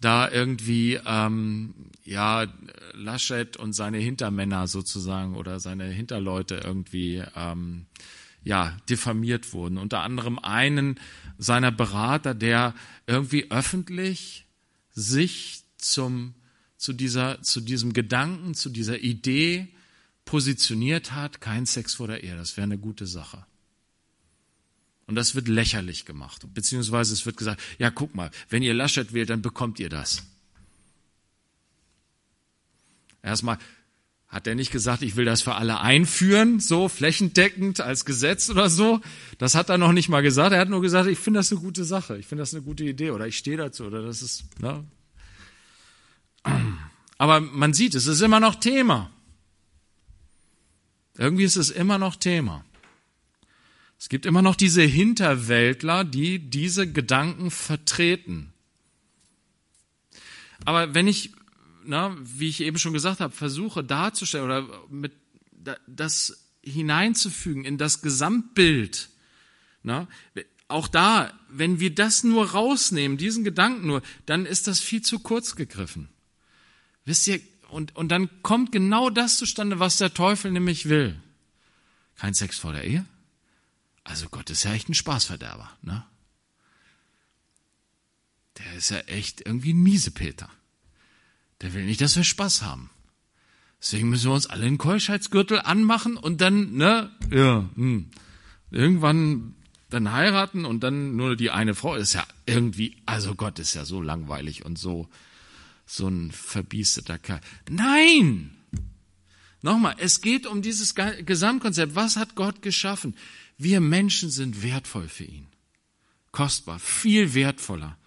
da 0.00 0.30
irgendwie 0.30 1.00
ähm, 1.04 1.74
ja 2.04 2.46
Laschet 2.94 3.56
und 3.56 3.72
seine 3.72 3.98
Hintermänner 3.98 4.68
sozusagen 4.68 5.36
oder 5.36 5.58
seine 5.58 5.84
Hinterleute 5.84 6.60
irgendwie 6.64 7.22
ähm, 7.34 7.86
ja 8.44 8.76
diffamiert 8.88 9.52
wurden. 9.52 9.78
Unter 9.78 10.00
anderem 10.00 10.38
einen 10.38 11.00
seiner 11.38 11.72
Berater, 11.72 12.34
der 12.34 12.74
irgendwie 13.06 13.50
öffentlich 13.50 14.46
sich 14.92 15.64
zum 15.76 16.34
zu 16.76 16.92
dieser 16.92 17.42
zu 17.42 17.60
diesem 17.60 17.92
Gedanken, 17.92 18.54
zu 18.54 18.70
dieser 18.70 19.00
Idee 19.00 19.68
positioniert 20.30 21.10
hat, 21.10 21.40
kein 21.40 21.66
Sex 21.66 21.94
vor 21.94 22.06
der 22.06 22.22
Ehe, 22.22 22.36
das 22.36 22.56
wäre 22.56 22.64
eine 22.64 22.78
gute 22.78 23.04
Sache. 23.04 23.44
Und 25.08 25.16
das 25.16 25.34
wird 25.34 25.48
lächerlich 25.48 26.04
gemacht. 26.04 26.46
Beziehungsweise 26.54 27.12
es 27.12 27.26
wird 27.26 27.36
gesagt, 27.36 27.60
ja, 27.80 27.90
guck 27.90 28.14
mal, 28.14 28.30
wenn 28.48 28.62
ihr 28.62 28.72
Laschet 28.72 29.12
wählt, 29.12 29.28
dann 29.28 29.42
bekommt 29.42 29.80
ihr 29.80 29.88
das. 29.88 30.22
Erstmal 33.24 33.58
hat 34.28 34.46
er 34.46 34.54
nicht 34.54 34.70
gesagt, 34.70 35.02
ich 35.02 35.16
will 35.16 35.24
das 35.24 35.42
für 35.42 35.56
alle 35.56 35.80
einführen, 35.80 36.60
so 36.60 36.88
flächendeckend 36.88 37.80
als 37.80 38.04
Gesetz 38.04 38.50
oder 38.50 38.70
so. 38.70 39.00
Das 39.38 39.56
hat 39.56 39.68
er 39.68 39.78
noch 39.78 39.90
nicht 39.90 40.08
mal 40.08 40.22
gesagt. 40.22 40.52
Er 40.52 40.60
hat 40.60 40.68
nur 40.68 40.80
gesagt, 40.80 41.08
ich 41.08 41.18
finde 41.18 41.40
das 41.40 41.50
eine 41.50 41.60
gute 41.60 41.82
Sache, 41.82 42.16
ich 42.18 42.26
finde 42.26 42.42
das 42.42 42.54
eine 42.54 42.62
gute 42.62 42.84
Idee 42.84 43.10
oder 43.10 43.26
ich 43.26 43.36
stehe 43.36 43.56
dazu 43.56 43.84
oder 43.86 44.02
das 44.02 44.22
ist. 44.22 44.44
Ne? 44.60 44.84
Aber 47.18 47.40
man 47.40 47.74
sieht, 47.74 47.96
es 47.96 48.06
ist 48.06 48.20
immer 48.20 48.38
noch 48.38 48.54
Thema. 48.54 49.10
Irgendwie 51.20 51.44
ist 51.44 51.56
es 51.56 51.68
immer 51.68 51.98
noch 51.98 52.16
Thema. 52.16 52.64
Es 53.98 54.08
gibt 54.08 54.24
immer 54.24 54.40
noch 54.40 54.56
diese 54.56 54.80
Hinterwäldler, 54.80 56.02
die 56.02 56.38
diese 56.38 56.90
Gedanken 56.90 57.50
vertreten. 57.50 58.54
Aber 60.64 60.94
wenn 60.94 61.06
ich, 61.06 61.32
na, 61.84 62.16
wie 62.22 62.48
ich 62.48 62.62
eben 62.62 62.78
schon 62.78 62.94
gesagt 62.94 63.20
habe, 63.20 63.34
versuche 63.34 63.84
darzustellen 63.84 64.46
oder 64.46 64.66
mit 64.88 65.12
das 65.86 66.48
hineinzufügen 66.62 67.66
in 67.66 67.76
das 67.76 68.00
Gesamtbild, 68.00 69.10
na, 69.82 70.08
auch 70.68 70.88
da, 70.88 71.38
wenn 71.50 71.80
wir 71.80 71.94
das 71.94 72.24
nur 72.24 72.52
rausnehmen, 72.52 73.18
diesen 73.18 73.44
Gedanken 73.44 73.86
nur, 73.86 74.00
dann 74.24 74.46
ist 74.46 74.68
das 74.68 74.80
viel 74.80 75.02
zu 75.02 75.18
kurz 75.18 75.54
gegriffen. 75.54 76.08
Wisst 77.04 77.28
ihr, 77.28 77.42
und, 77.70 77.96
und 77.96 78.08
dann 78.08 78.28
kommt 78.42 78.72
genau 78.72 79.10
das 79.10 79.38
zustande, 79.38 79.78
was 79.78 79.98
der 79.98 80.14
Teufel 80.14 80.50
nämlich 80.50 80.88
will. 80.88 81.20
Kein 82.16 82.34
Sex 82.34 82.58
vor 82.58 82.72
der 82.72 82.84
Ehe, 82.84 83.06
also 84.04 84.28
Gott 84.28 84.50
ist 84.50 84.64
ja 84.64 84.72
echt 84.72 84.88
ein 84.88 84.94
Spaßverderber, 84.94 85.70
ne? 85.82 86.04
Der 88.58 88.74
ist 88.74 88.90
ja 88.90 88.98
echt 88.98 89.46
irgendwie 89.46 89.72
ein 89.72 89.82
Miesepeter. 89.82 90.50
Der 91.60 91.72
will 91.72 91.84
nicht, 91.84 92.00
dass 92.00 92.16
wir 92.16 92.24
Spaß 92.24 92.62
haben. 92.62 92.90
Deswegen 93.80 94.10
müssen 94.10 94.28
wir 94.28 94.34
uns 94.34 94.46
alle 94.46 94.66
einen 94.66 94.78
Keuschheitsgürtel 94.78 95.60
anmachen 95.60 96.16
und 96.16 96.40
dann, 96.40 96.72
ne, 96.74 97.10
ja, 97.30 97.68
hm, 97.74 98.10
irgendwann 98.70 99.54
dann 99.88 100.12
heiraten 100.12 100.64
und 100.64 100.80
dann 100.80 101.16
nur 101.16 101.36
die 101.36 101.50
eine 101.50 101.74
Frau 101.74 101.94
ist 101.94 102.12
ja 102.12 102.26
irgendwie, 102.46 102.96
also 103.06 103.34
Gott 103.34 103.58
ist 103.58 103.74
ja 103.74 103.84
so 103.84 104.02
langweilig 104.02 104.64
und 104.64 104.78
so, 104.78 105.08
so 105.90 106.06
ein 106.08 106.30
verbiesteter 106.30 107.18
Kerl. 107.18 107.40
Nein! 107.68 108.56
Nochmal, 109.62 109.96
es 109.98 110.20
geht 110.20 110.46
um 110.46 110.62
dieses 110.62 110.94
Gesamtkonzept. 110.94 111.94
Was 111.94 112.16
hat 112.16 112.34
Gott 112.34 112.62
geschaffen? 112.62 113.16
Wir 113.58 113.80
Menschen 113.80 114.30
sind 114.30 114.62
wertvoll 114.62 115.08
für 115.08 115.24
ihn. 115.24 115.48
Kostbar, 116.32 116.78
viel 116.78 117.34
wertvoller, 117.34 117.98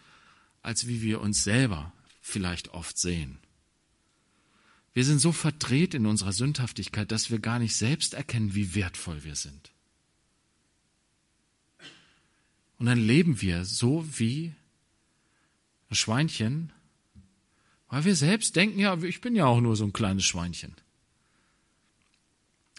als 0.62 0.88
wie 0.88 1.02
wir 1.02 1.22
uns 1.22 1.44
selber 1.44 1.92
vielleicht 2.22 2.70
oft 2.70 2.98
sehen. 2.98 3.38
Wir 4.94 5.04
sind 5.04 5.20
so 5.20 5.32
verdreht 5.32 5.94
in 5.94 6.06
unserer 6.06 6.32
Sündhaftigkeit, 6.32 7.12
dass 7.12 7.30
wir 7.30 7.40
gar 7.40 7.60
nicht 7.60 7.76
selbst 7.76 8.14
erkennen, 8.14 8.56
wie 8.56 8.76
wertvoll 8.76 9.24
wir 9.24 9.36
sind. 9.36 9.72
Und 12.80 12.86
dann 12.86 13.00
leben 13.00 13.42
wir 13.42 13.66
so 13.66 14.08
wie 14.18 14.54
ein 15.90 15.96
Schweinchen, 15.96 16.72
weil 17.94 18.06
wir 18.06 18.16
selbst 18.16 18.56
denken, 18.56 18.80
ja, 18.80 18.98
ich 19.04 19.22
bin 19.22 19.36
ja 19.36 19.46
auch 19.46 19.62
nur 19.62 19.76
so 19.76 19.84
ein 19.84 19.94
kleines 19.94 20.26
Schweinchen. 20.26 20.74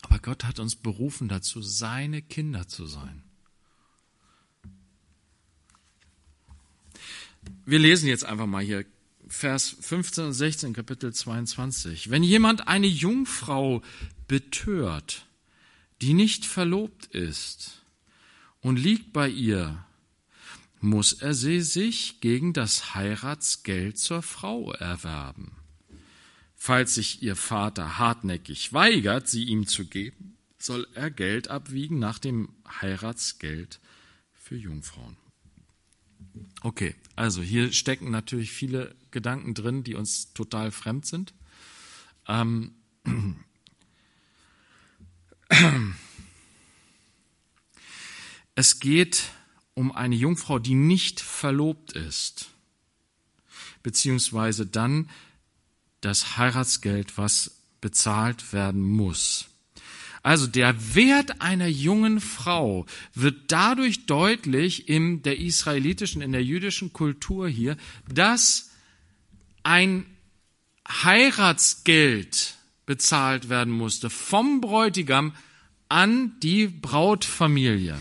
Aber 0.02 0.18
Gott 0.18 0.42
hat 0.42 0.58
uns 0.58 0.74
berufen 0.74 1.28
dazu, 1.28 1.62
seine 1.62 2.20
Kinder 2.20 2.66
zu 2.66 2.86
sein. 2.86 3.22
Wir 7.64 7.78
lesen 7.78 8.08
jetzt 8.08 8.24
einfach 8.24 8.46
mal 8.46 8.64
hier 8.64 8.84
Vers 9.28 9.76
15 9.82 10.24
und 10.24 10.32
16, 10.32 10.72
Kapitel 10.72 11.14
22. 11.14 12.10
Wenn 12.10 12.24
jemand 12.24 12.66
eine 12.66 12.88
Jungfrau 12.88 13.82
betört, 14.26 15.26
die 16.02 16.14
nicht 16.14 16.44
verlobt 16.44 17.06
ist 17.06 17.84
und 18.62 18.80
liegt 18.80 19.12
bei 19.12 19.28
ihr, 19.28 19.86
muss 20.84 21.14
er 21.14 21.34
sie 21.34 21.62
sich 21.62 22.20
gegen 22.20 22.52
das 22.52 22.94
Heiratsgeld 22.94 23.98
zur 23.98 24.22
Frau 24.22 24.70
erwerben. 24.72 25.56
Falls 26.54 26.94
sich 26.94 27.22
ihr 27.22 27.36
Vater 27.36 27.96
hartnäckig 27.98 28.74
weigert, 28.74 29.26
sie 29.26 29.44
ihm 29.44 29.66
zu 29.66 29.86
geben, 29.86 30.36
soll 30.58 30.86
er 30.94 31.10
Geld 31.10 31.48
abwiegen 31.48 31.98
nach 31.98 32.18
dem 32.18 32.50
Heiratsgeld 32.80 33.80
für 34.32 34.56
Jungfrauen. 34.56 35.16
Okay, 36.62 36.94
also 37.16 37.40
hier 37.40 37.72
stecken 37.72 38.10
natürlich 38.10 38.52
viele 38.52 38.94
Gedanken 39.10 39.54
drin, 39.54 39.84
die 39.84 39.94
uns 39.94 40.34
total 40.34 40.70
fremd 40.70 41.06
sind. 41.06 41.32
Ähm, 42.28 42.74
es 48.54 48.80
geht 48.80 49.30
um 49.74 49.92
eine 49.92 50.14
Jungfrau, 50.14 50.58
die 50.58 50.74
nicht 50.74 51.20
verlobt 51.20 51.92
ist, 51.92 52.50
beziehungsweise 53.82 54.66
dann 54.66 55.10
das 56.00 56.36
Heiratsgeld, 56.36 57.18
was 57.18 57.62
bezahlt 57.80 58.52
werden 58.52 58.82
muss. 58.82 59.46
Also 60.22 60.46
der 60.46 60.94
Wert 60.94 61.42
einer 61.42 61.66
jungen 61.66 62.18
Frau 62.20 62.86
wird 63.14 63.52
dadurch 63.52 64.06
deutlich 64.06 64.88
in 64.88 65.22
der 65.22 65.38
israelitischen, 65.38 66.22
in 66.22 66.32
der 66.32 66.42
jüdischen 66.42 66.94
Kultur 66.94 67.46
hier, 67.46 67.76
dass 68.08 68.70
ein 69.62 70.06
Heiratsgeld 70.88 72.54
bezahlt 72.86 73.50
werden 73.50 73.72
musste 73.72 74.08
vom 74.08 74.62
Bräutigam 74.62 75.34
an 75.88 76.38
die 76.42 76.68
Brautfamilie. 76.68 77.98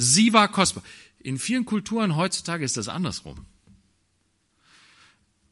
Sie 0.00 0.32
war 0.32 0.46
kostbar. 0.46 0.84
In 1.18 1.40
vielen 1.40 1.64
Kulturen 1.64 2.14
heutzutage 2.14 2.64
ist 2.64 2.76
das 2.76 2.86
andersrum. 2.86 3.44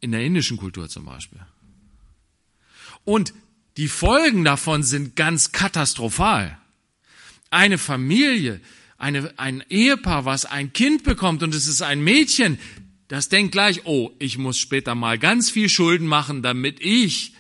In 0.01 0.13
der 0.13 0.23
indischen 0.23 0.57
Kultur 0.57 0.89
zum 0.89 1.05
Beispiel. 1.05 1.41
Und 3.05 3.35
die 3.77 3.89
Folgen 3.89 4.45
davon 4.45 4.85
sind 4.85 5.17
ganz 5.17 5.51
katastrophal. 5.51 6.57
Eine 7.51 7.77
Familie, 7.77 8.61
eine, 8.99 9.37
ein 9.37 9.65
Ehepaar, 9.69 10.25
was 10.27 10.45
ein 10.45 10.73
Kind 10.73 11.03
bekommt 11.03 11.43
und 11.43 11.53
es 11.53 11.67
ist 11.67 11.83
ein 11.83 12.01
Mädchen, 12.05 12.59
das 13.09 13.29
denkt 13.29 13.51
gleich, 13.51 13.85
oh, 13.85 14.13
ich 14.21 14.39
muss 14.39 14.59
später 14.59 14.95
mal 14.95 15.19
ganz 15.19 15.51
viel 15.51 15.69
Schulden 15.69 16.07
machen, 16.07 16.43
damit 16.43 16.81
ich 16.81 17.35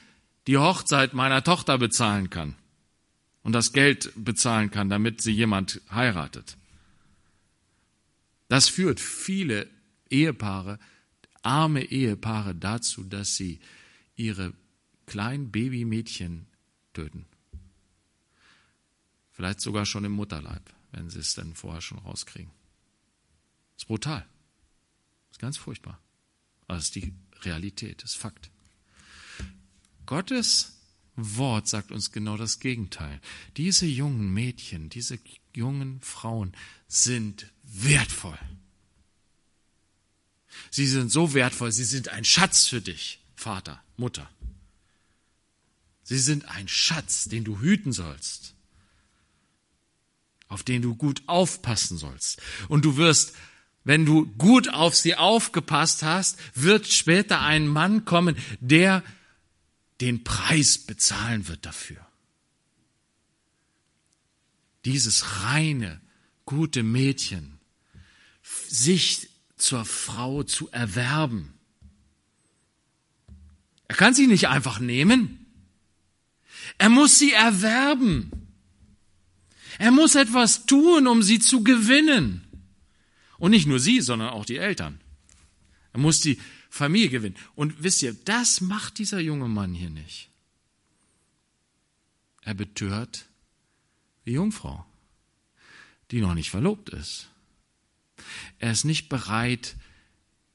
die 0.48 0.58
Hochzeit 0.58 1.14
meiner 1.14 1.44
Tochter 1.44 1.78
bezahlen 1.78 2.30
kann 2.30 2.56
und 3.44 3.52
das 3.52 3.72
Geld 3.72 4.10
bezahlen 4.16 4.72
kann, 4.72 4.88
damit 4.88 5.20
sie 5.20 5.32
jemand 5.32 5.80
heiratet. 5.90 6.56
Das 8.48 8.68
führt 8.68 9.00
viele 9.00 9.68
Ehepaare, 10.08 10.78
arme 11.42 11.84
Ehepaare 11.84 12.54
dazu, 12.54 13.04
dass 13.04 13.36
sie 13.36 13.60
ihre 14.14 14.52
kleinen 15.06 15.50
Babymädchen 15.50 16.46
töten. 16.92 17.26
Vielleicht 19.32 19.60
sogar 19.60 19.84
schon 19.84 20.04
im 20.04 20.12
Mutterleib, 20.12 20.62
wenn 20.92 21.10
sie 21.10 21.18
es 21.18 21.34
dann 21.34 21.54
vorher 21.54 21.82
schon 21.82 21.98
rauskriegen. 21.98 22.50
Das 23.74 23.82
ist 23.82 23.88
brutal. 23.88 24.20
Das 24.20 25.32
ist 25.32 25.40
ganz 25.40 25.56
furchtbar. 25.58 26.00
Aber 26.62 26.76
das 26.76 26.84
ist 26.84 26.94
die 26.94 27.12
Realität, 27.42 28.02
das 28.02 28.12
ist 28.12 28.16
Fakt. 28.16 28.50
Gottes 30.06 30.80
Wort 31.16 31.68
sagt 31.68 31.92
uns 31.92 32.12
genau 32.12 32.36
das 32.36 32.60
Gegenteil. 32.60 33.20
Diese 33.56 33.86
jungen 33.86 34.32
Mädchen, 34.32 34.88
diese 34.88 35.18
jungen 35.54 36.00
Frauen 36.00 36.52
sind 36.88 37.52
wertvoll. 37.84 38.38
Sie 40.70 40.86
sind 40.86 41.10
so 41.10 41.34
wertvoll, 41.34 41.72
sie 41.72 41.84
sind 41.84 42.08
ein 42.08 42.24
Schatz 42.24 42.66
für 42.66 42.80
dich, 42.80 43.20
Vater, 43.34 43.82
Mutter. 43.96 44.28
Sie 46.02 46.18
sind 46.18 46.44
ein 46.46 46.68
Schatz, 46.68 47.24
den 47.24 47.44
du 47.44 47.60
hüten 47.60 47.92
sollst, 47.92 48.54
auf 50.48 50.62
den 50.62 50.82
du 50.82 50.94
gut 50.94 51.22
aufpassen 51.26 51.98
sollst. 51.98 52.40
Und 52.68 52.84
du 52.84 52.96
wirst, 52.96 53.34
wenn 53.84 54.04
du 54.06 54.26
gut 54.26 54.68
auf 54.68 54.94
sie 54.94 55.16
aufgepasst 55.16 56.02
hast, 56.02 56.38
wird 56.54 56.86
später 56.86 57.40
ein 57.40 57.66
Mann 57.66 58.04
kommen, 58.04 58.36
der 58.60 59.02
den 60.00 60.24
Preis 60.24 60.78
bezahlen 60.78 61.48
wird 61.48 61.64
dafür. 61.66 62.06
Dieses 64.84 65.42
reine, 65.42 66.00
gute 66.44 66.82
Mädchen, 66.82 67.55
sich 68.68 69.28
zur 69.56 69.84
Frau 69.84 70.42
zu 70.42 70.70
erwerben. 70.70 71.54
Er 73.88 73.96
kann 73.96 74.14
sie 74.14 74.26
nicht 74.26 74.48
einfach 74.48 74.80
nehmen. 74.80 75.46
Er 76.78 76.88
muss 76.88 77.18
sie 77.18 77.32
erwerben. 77.32 78.30
Er 79.78 79.90
muss 79.90 80.14
etwas 80.14 80.66
tun, 80.66 81.06
um 81.06 81.22
sie 81.22 81.38
zu 81.38 81.62
gewinnen. 81.62 82.42
Und 83.38 83.50
nicht 83.50 83.66
nur 83.66 83.78
sie, 83.78 84.00
sondern 84.00 84.30
auch 84.30 84.44
die 84.44 84.56
Eltern. 84.56 85.00
Er 85.92 86.00
muss 86.00 86.20
die 86.20 86.40
Familie 86.70 87.08
gewinnen. 87.08 87.36
Und 87.54 87.82
wisst 87.82 88.02
ihr, 88.02 88.14
das 88.14 88.60
macht 88.60 88.98
dieser 88.98 89.20
junge 89.20 89.48
Mann 89.48 89.74
hier 89.74 89.90
nicht. 89.90 90.30
Er 92.42 92.54
betört 92.54 93.26
die 94.24 94.32
Jungfrau, 94.32 94.84
die 96.10 96.20
noch 96.20 96.34
nicht 96.34 96.50
verlobt 96.50 96.90
ist. 96.90 97.28
Er 98.58 98.72
ist 98.72 98.84
nicht 98.84 99.08
bereit, 99.08 99.76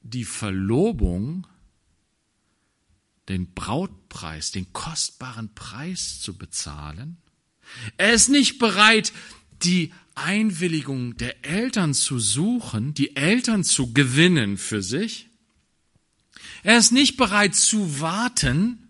die 0.02 0.26
Verlobung 0.26 1.48
den 3.30 3.54
Brautpreis, 3.54 4.52
den 4.52 4.74
kostbaren 4.74 5.54
Preis 5.54 6.20
zu 6.20 6.38
bezahlen. 6.38 7.17
Er 7.98 8.13
ist 8.13 8.30
nicht 8.30 8.60
bereit, 8.60 9.13
die 9.63 9.94
Einwilligung 10.15 11.15
der 11.17 11.46
Eltern 11.46 11.94
zu 11.94 12.20
suchen, 12.20 12.94
die 12.94 13.15
Eltern 13.15 13.63
zu 13.63 13.94
gewinnen 13.94 14.58
für 14.58 14.82
sich. 14.82 15.30
Er 16.63 16.78
ist 16.78 16.91
nicht 16.91 17.17
bereit 17.17 17.56
zu 17.56 18.02
warten. 18.02 18.89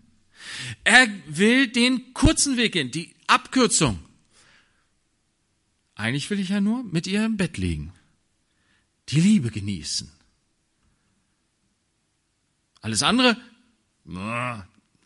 Er 0.84 1.08
will 1.26 1.68
den 1.68 2.12
kurzen 2.12 2.56
Weg 2.56 2.72
gehen, 2.72 2.90
die 2.90 3.14
Abkürzung. 3.26 3.98
Eigentlich 5.94 6.28
will 6.30 6.40
ich 6.40 6.48
ja 6.48 6.60
nur 6.60 6.82
mit 6.82 7.06
ihr 7.06 7.24
im 7.24 7.36
Bett 7.36 7.58
liegen, 7.58 7.92
die 9.08 9.20
Liebe 9.20 9.50
genießen. 9.50 10.10
Alles 12.80 13.02
andere 13.02 13.36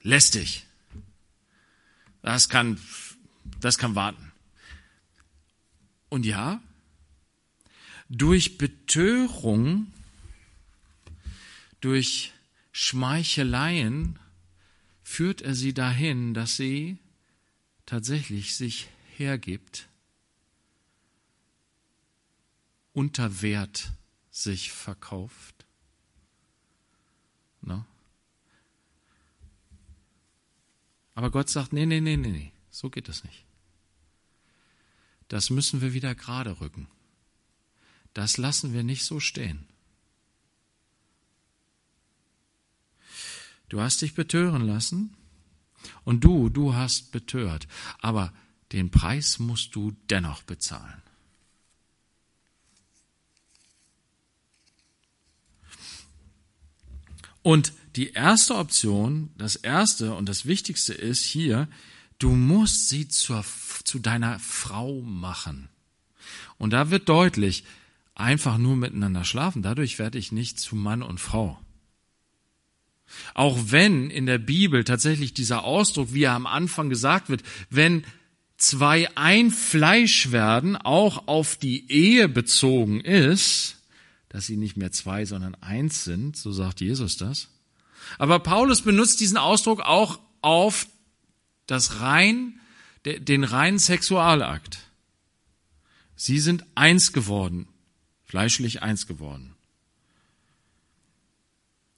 lästig. 0.02 0.66
Das 2.22 2.48
kann, 2.48 2.80
das 3.60 3.78
kann 3.78 3.94
warten. 3.94 4.32
Und 6.08 6.24
ja, 6.24 6.60
durch 8.08 8.58
Betörung, 8.58 9.92
durch 11.80 12.32
Schmeicheleien 12.72 14.18
führt 15.02 15.42
er 15.42 15.54
sie 15.54 15.74
dahin, 15.74 16.34
dass 16.34 16.56
sie 16.56 16.98
tatsächlich 17.84 18.56
sich 18.56 18.88
hergibt, 19.16 19.88
unter 22.96 23.42
Wert 23.42 23.92
sich 24.30 24.72
verkauft. 24.72 25.66
No? 27.60 27.84
Aber 31.14 31.30
Gott 31.30 31.50
sagt, 31.50 31.74
nee, 31.74 31.84
nee, 31.84 32.00
nee, 32.00 32.16
nee, 32.16 32.30
nee, 32.30 32.52
so 32.70 32.88
geht 32.88 33.08
das 33.08 33.22
nicht. 33.22 33.44
Das 35.28 35.50
müssen 35.50 35.82
wir 35.82 35.92
wieder 35.92 36.14
gerade 36.14 36.58
rücken. 36.62 36.88
Das 38.14 38.38
lassen 38.38 38.72
wir 38.72 38.82
nicht 38.82 39.04
so 39.04 39.20
stehen. 39.20 39.68
Du 43.68 43.82
hast 43.82 44.00
dich 44.00 44.14
betören 44.14 44.62
lassen 44.62 45.14
und 46.04 46.24
du, 46.24 46.48
du 46.48 46.74
hast 46.74 47.12
betört, 47.12 47.68
aber 47.98 48.32
den 48.72 48.90
Preis 48.90 49.38
musst 49.38 49.74
du 49.74 49.90
dennoch 50.08 50.44
bezahlen. 50.44 51.02
Und 57.46 57.74
die 57.94 58.10
erste 58.10 58.56
Option, 58.56 59.30
das 59.38 59.54
erste 59.54 60.14
und 60.14 60.28
das 60.28 60.46
wichtigste 60.46 60.92
ist 60.92 61.22
hier, 61.22 61.68
du 62.18 62.30
musst 62.30 62.88
sie 62.88 63.06
zur, 63.06 63.44
zu 63.84 64.00
deiner 64.00 64.40
Frau 64.40 65.00
machen. 65.02 65.68
Und 66.58 66.72
da 66.72 66.90
wird 66.90 67.08
deutlich, 67.08 67.62
einfach 68.16 68.58
nur 68.58 68.74
miteinander 68.74 69.22
schlafen, 69.22 69.62
dadurch 69.62 70.00
werde 70.00 70.18
ich 70.18 70.32
nicht 70.32 70.58
zu 70.58 70.74
Mann 70.74 71.04
und 71.04 71.20
Frau. 71.20 71.56
Auch 73.32 73.56
wenn 73.66 74.10
in 74.10 74.26
der 74.26 74.38
Bibel 74.38 74.82
tatsächlich 74.82 75.32
dieser 75.32 75.62
Ausdruck, 75.62 76.12
wie 76.12 76.24
er 76.24 76.32
am 76.32 76.48
Anfang 76.48 76.88
gesagt 76.88 77.28
wird, 77.28 77.44
wenn 77.70 78.04
zwei 78.56 79.08
ein 79.16 79.52
Fleisch 79.52 80.32
werden, 80.32 80.74
auch 80.74 81.28
auf 81.28 81.54
die 81.54 81.92
Ehe 81.92 82.28
bezogen 82.28 83.00
ist, 83.00 83.75
dass 84.28 84.46
sie 84.46 84.56
nicht 84.56 84.76
mehr 84.76 84.92
zwei, 84.92 85.24
sondern 85.24 85.54
eins 85.56 86.04
sind, 86.04 86.36
so 86.36 86.52
sagt 86.52 86.80
Jesus 86.80 87.16
das. 87.16 87.48
Aber 88.18 88.38
Paulus 88.38 88.82
benutzt 88.82 89.20
diesen 89.20 89.36
Ausdruck 89.36 89.80
auch 89.80 90.20
auf 90.42 90.86
das 91.66 92.00
rein 92.00 92.60
den 93.04 93.44
reinen 93.44 93.78
Sexualakt. 93.78 94.78
Sie 96.16 96.40
sind 96.40 96.64
eins 96.74 97.12
geworden, 97.12 97.68
fleischlich 98.24 98.82
eins 98.82 99.06
geworden. 99.06 99.54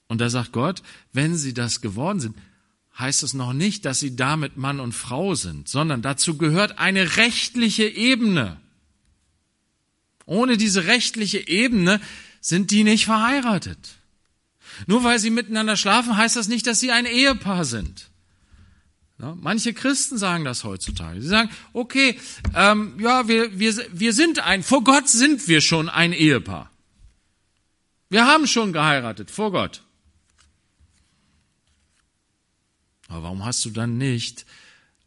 Und 0.09 0.21
da 0.21 0.29
sagt 0.29 0.53
Gott, 0.53 0.83
wenn 1.13 1.37
sie 1.37 1.55
das 1.55 1.81
geworden 1.81 2.21
sind, 2.21 2.37
heißt 2.99 3.23
es 3.23 3.35
noch 3.35 3.53
nicht, 3.53 3.85
dass 3.85 4.01
sie 4.01 4.17
damit 4.17 4.57
Mann 4.57 4.81
und 4.81 4.93
Frau 4.93 5.35
sind, 5.35 5.69
sondern 5.69 6.03
dazu 6.03 6.37
gehört 6.37 6.79
eine 6.79 7.17
rechtliche 7.17 7.87
Ebene. 7.89 8.61
Ohne 10.29 10.59
diese 10.59 10.85
rechtliche 10.85 11.49
Ebene 11.49 12.01
sind 12.43 12.71
die 12.71 12.85
nicht 12.85 13.07
verheiratet. 13.07 13.97
Nur 14.87 15.03
weil 15.03 15.19
sie 15.19 15.31
miteinander 15.31 15.75
schlafen, 15.75 16.19
heißt 16.19 16.37
das 16.37 16.49
nicht, 16.49 16.67
dass 16.67 16.81
sie 16.81 16.93
ein 16.93 17.07
Ehepaar 17.07 17.65
sind. 17.65 18.11
Manche 19.17 19.73
Christen 19.73 20.19
sagen 20.19 20.45
das 20.45 20.65
heutzutage. 20.65 21.21
Sie 21.23 21.29
sagen, 21.29 21.51
okay, 21.73 22.21
ähm, 22.55 22.99
ja, 23.01 23.27
wir, 23.27 23.59
wir, 23.59 23.75
wir 23.91 24.13
sind 24.13 24.39
ein, 24.41 24.63
vor 24.63 24.85
Gott 24.85 25.09
sind 25.09 25.49
wir 25.49 25.63
schon 25.63 25.89
ein 25.89 26.13
Ehepaar. 26.13 26.71
Wir 28.11 28.27
haben 28.27 28.47
schon 28.47 28.73
geheiratet, 28.75 29.31
vor 29.31 29.51
Gott. 29.51 29.83
Aber 33.09 33.25
warum 33.25 33.45
hast 33.47 33.65
du 33.65 33.71
dann 33.71 33.97
nicht 33.97 34.45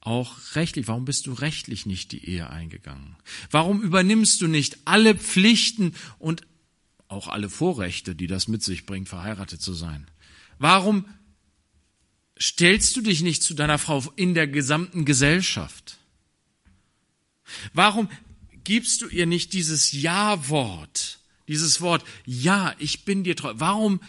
auch 0.02 0.56
rechtlich, 0.56 0.88
warum 0.88 1.06
bist 1.06 1.28
du 1.28 1.34
rechtlich 1.34 1.86
nicht 1.86 2.12
die 2.12 2.26
Ehe 2.26 2.50
eingegangen? 2.50 3.16
Warum 3.52 3.82
übernimmst 3.82 4.42
du 4.42 4.48
nicht 4.48 4.80
alle 4.86 5.16
Pflichten 5.16 5.94
und 6.18 6.42
auch 7.08 7.28
alle 7.28 7.50
Vorrechte, 7.50 8.16
die 8.16 8.28
das 8.28 8.48
mit 8.48 8.64
sich 8.64 8.86
bringt, 8.86 9.10
verheiratet 9.10 9.62
zu 9.62 9.74
sein? 9.74 10.08
Warum 10.58 11.06
stellst 12.40 12.96
du 12.96 13.02
dich 13.02 13.22
nicht 13.22 13.44
zu 13.44 13.54
deiner 13.54 13.78
Frau 13.78 14.04
in 14.16 14.34
der 14.34 14.48
gesamten 14.48 15.06
Gesellschaft? 15.06 16.00
Warum 17.74 18.10
gibst 18.64 19.02
du 19.02 19.08
ihr 19.08 19.28
nicht 19.28 19.54
dieses 19.54 19.92
Ja-Wort, 19.92 21.20
dieses 21.48 21.82
Wort, 21.82 22.04
ja, 22.26 22.74
ich 22.80 23.06
bin 23.06 23.24
dir 23.24 23.36
treu? 23.36 23.54
Warum 23.56 24.00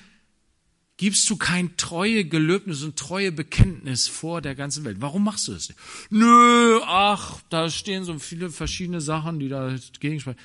gibst 1.02 1.28
du 1.30 1.36
kein 1.36 1.76
treue 1.76 2.24
Gelöbnis 2.24 2.84
und 2.84 2.96
treue 2.96 3.32
Bekenntnis 3.32 4.06
vor 4.06 4.40
der 4.40 4.54
ganzen 4.54 4.84
Welt? 4.84 5.00
Warum 5.00 5.24
machst 5.24 5.48
du 5.48 5.52
das 5.52 5.68
nicht? 5.68 5.80
Nö, 6.10 6.78
ach, 6.84 7.40
da 7.50 7.68
stehen 7.70 8.04
so 8.04 8.16
viele 8.20 8.50
verschiedene 8.50 9.00
Sachen, 9.00 9.40
die 9.40 9.48
da 9.48 9.76
gegensprechen. 9.98 10.38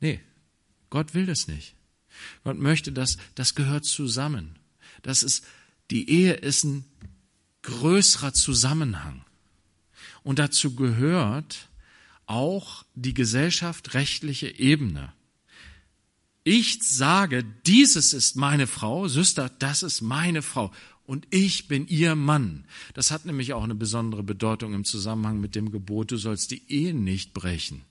Nee, 0.00 0.22
Gott 0.88 1.12
will 1.12 1.26
das 1.26 1.46
nicht. 1.46 1.74
Gott 2.42 2.56
möchte 2.56 2.90
das, 2.90 3.18
das 3.34 3.54
gehört 3.54 3.84
zusammen. 3.84 4.58
Das 5.02 5.22
ist, 5.22 5.44
die 5.90 6.08
Ehe 6.08 6.32
ist 6.32 6.64
ein 6.64 6.86
größerer 7.60 8.32
Zusammenhang. 8.32 9.26
Und 10.22 10.38
dazu 10.38 10.74
gehört 10.74 11.68
auch 12.24 12.86
die 12.94 13.12
gesellschaftrechtliche 13.12 14.58
Ebene. 14.58 15.12
Ich 16.48 16.78
sage, 16.84 17.44
dieses 17.66 18.12
ist 18.12 18.36
meine 18.36 18.68
Frau, 18.68 19.08
Süster, 19.08 19.50
das 19.58 19.82
ist 19.82 20.00
meine 20.00 20.42
Frau 20.42 20.70
und 21.04 21.26
ich 21.30 21.66
bin 21.66 21.88
ihr 21.88 22.14
Mann. 22.14 22.66
Das 22.94 23.10
hat 23.10 23.26
nämlich 23.26 23.52
auch 23.52 23.64
eine 23.64 23.74
besondere 23.74 24.22
Bedeutung 24.22 24.72
im 24.72 24.84
Zusammenhang 24.84 25.40
mit 25.40 25.56
dem 25.56 25.72
Gebot, 25.72 26.12
du 26.12 26.16
sollst 26.16 26.52
die 26.52 26.62
Ehe 26.70 26.94
nicht 26.94 27.34
brechen. 27.34 27.82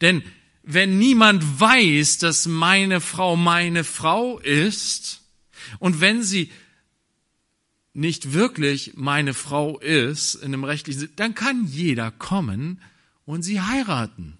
Denn 0.00 0.22
wenn 0.62 0.98
niemand 1.00 1.58
weiß, 1.58 2.18
dass 2.18 2.46
meine 2.46 3.00
Frau 3.00 3.34
meine 3.34 3.82
Frau 3.82 4.38
ist 4.38 5.22
und 5.80 6.00
wenn 6.00 6.22
sie 6.22 6.52
nicht 7.92 8.34
wirklich 8.34 8.92
meine 8.94 9.34
Frau 9.34 9.80
ist, 9.80 10.36
in 10.36 10.54
einem 10.54 10.62
rechtlichen 10.62 11.00
Sinn, 11.00 11.12
dann 11.16 11.34
kann 11.34 11.66
jeder 11.66 12.12
kommen 12.12 12.80
und 13.24 13.42
sie 13.42 13.60
heiraten. 13.60 14.37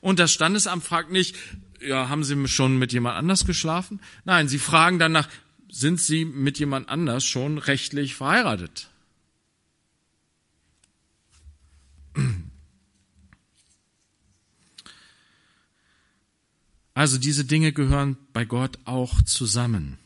Und 0.00 0.18
das 0.18 0.32
Standesamt 0.32 0.84
fragt 0.84 1.10
nicht, 1.10 1.36
ja, 1.80 2.08
haben 2.08 2.24
Sie 2.24 2.48
schon 2.48 2.78
mit 2.78 2.92
jemand 2.92 3.16
anders 3.16 3.44
geschlafen? 3.44 4.00
Nein, 4.24 4.48
sie 4.48 4.58
fragen 4.58 4.98
danach, 4.98 5.28
sind 5.70 6.00
Sie 6.00 6.24
mit 6.24 6.58
jemand 6.58 6.88
anders 6.88 7.24
schon 7.24 7.58
rechtlich 7.58 8.14
verheiratet? 8.14 8.88
Also 16.94 17.18
diese 17.18 17.44
Dinge 17.44 17.72
gehören 17.72 18.16
bei 18.32 18.44
Gott 18.44 18.78
auch 18.84 19.22
zusammen 19.22 19.98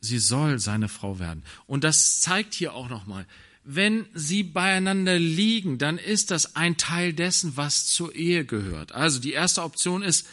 sie 0.00 0.18
soll 0.18 0.58
seine 0.58 0.88
Frau 0.88 1.18
werden. 1.18 1.42
Und 1.66 1.84
das 1.84 2.20
zeigt 2.20 2.54
hier 2.54 2.74
auch 2.74 2.88
nochmal, 2.88 3.26
wenn 3.70 4.06
sie 4.14 4.44
beieinander 4.44 5.18
liegen, 5.18 5.76
dann 5.76 5.98
ist 5.98 6.30
das 6.30 6.56
ein 6.56 6.78
Teil 6.78 7.12
dessen, 7.12 7.58
was 7.58 7.84
zur 7.84 8.14
Ehe 8.14 8.46
gehört. 8.46 8.92
Also 8.92 9.20
die 9.20 9.32
erste 9.32 9.62
Option 9.62 10.00
ist, 10.00 10.26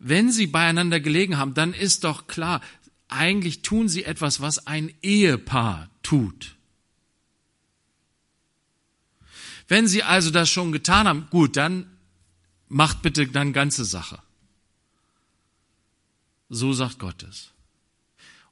wenn 0.00 0.32
sie 0.32 0.48
beieinander 0.48 0.98
gelegen 0.98 1.38
haben, 1.38 1.54
dann 1.54 1.72
ist 1.72 2.02
doch 2.02 2.26
klar, 2.26 2.60
eigentlich 3.06 3.62
tun 3.62 3.88
sie 3.88 4.02
etwas, 4.02 4.40
was 4.40 4.66
ein 4.66 4.92
Ehepaar 5.00 5.88
tut. 6.02 6.56
Wenn 9.68 9.86
sie 9.86 10.02
also 10.02 10.32
das 10.32 10.50
schon 10.50 10.72
getan 10.72 11.06
haben, 11.06 11.28
gut, 11.30 11.56
dann 11.56 11.88
macht 12.68 13.00
bitte 13.02 13.28
dann 13.28 13.52
ganze 13.52 13.84
Sache. 13.84 14.18
So 16.48 16.72
sagt 16.72 16.98
Gott 16.98 17.22
es. 17.22 17.53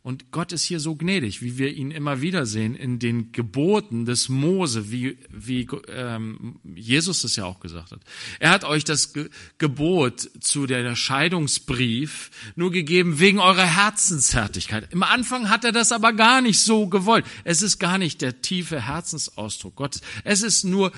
Und 0.05 0.33
Gott 0.33 0.51
ist 0.51 0.65
hier 0.65 0.81
so 0.81 0.97
gnädig, 0.97 1.43
wie 1.43 1.59
wir 1.59 1.73
ihn 1.73 1.93
immer 1.93 2.21
wieder 2.21 2.45
sehen 2.45 2.75
in 2.75 2.99
den 2.99 3.31
Geboten 3.31 4.05
des 4.05 4.29
Mose, 4.29 4.91
wie, 4.91 5.17
wie 5.31 5.69
ähm, 5.87 6.59
Jesus 6.75 7.23
es 7.23 7.37
ja 7.37 7.45
auch 7.45 7.61
gesagt 7.61 7.93
hat. 7.93 8.01
Er 8.41 8.51
hat 8.51 8.65
euch 8.65 8.83
das 8.83 9.13
Ge 9.13 9.31
Gebot 9.59 10.29
zu 10.41 10.67
der 10.67 10.97
Scheidungsbrief 10.97 12.31
nur 12.57 12.73
gegeben 12.73 13.21
wegen 13.21 13.39
eurer 13.39 13.65
Herzenshärtigkeit. 13.65 14.93
Im 14.93 15.05
Anfang 15.05 15.49
hat 15.49 15.65
er 15.65 15.71
das 15.71 15.93
aber 15.93 16.13
gar 16.13 16.43
nicht 16.43 16.59
so 16.59 16.89
gewollt. 16.89 17.25
Es 17.45 17.63
ist 17.63 17.79
gar 17.79 17.97
nicht 17.97 18.23
der 18.23 18.43
tiefe 18.43 18.85
Herzensausdruck 18.85 19.77
Gottes. 19.77 20.03
Es 20.25 20.43
ist 20.43 20.65
nur 20.65 20.91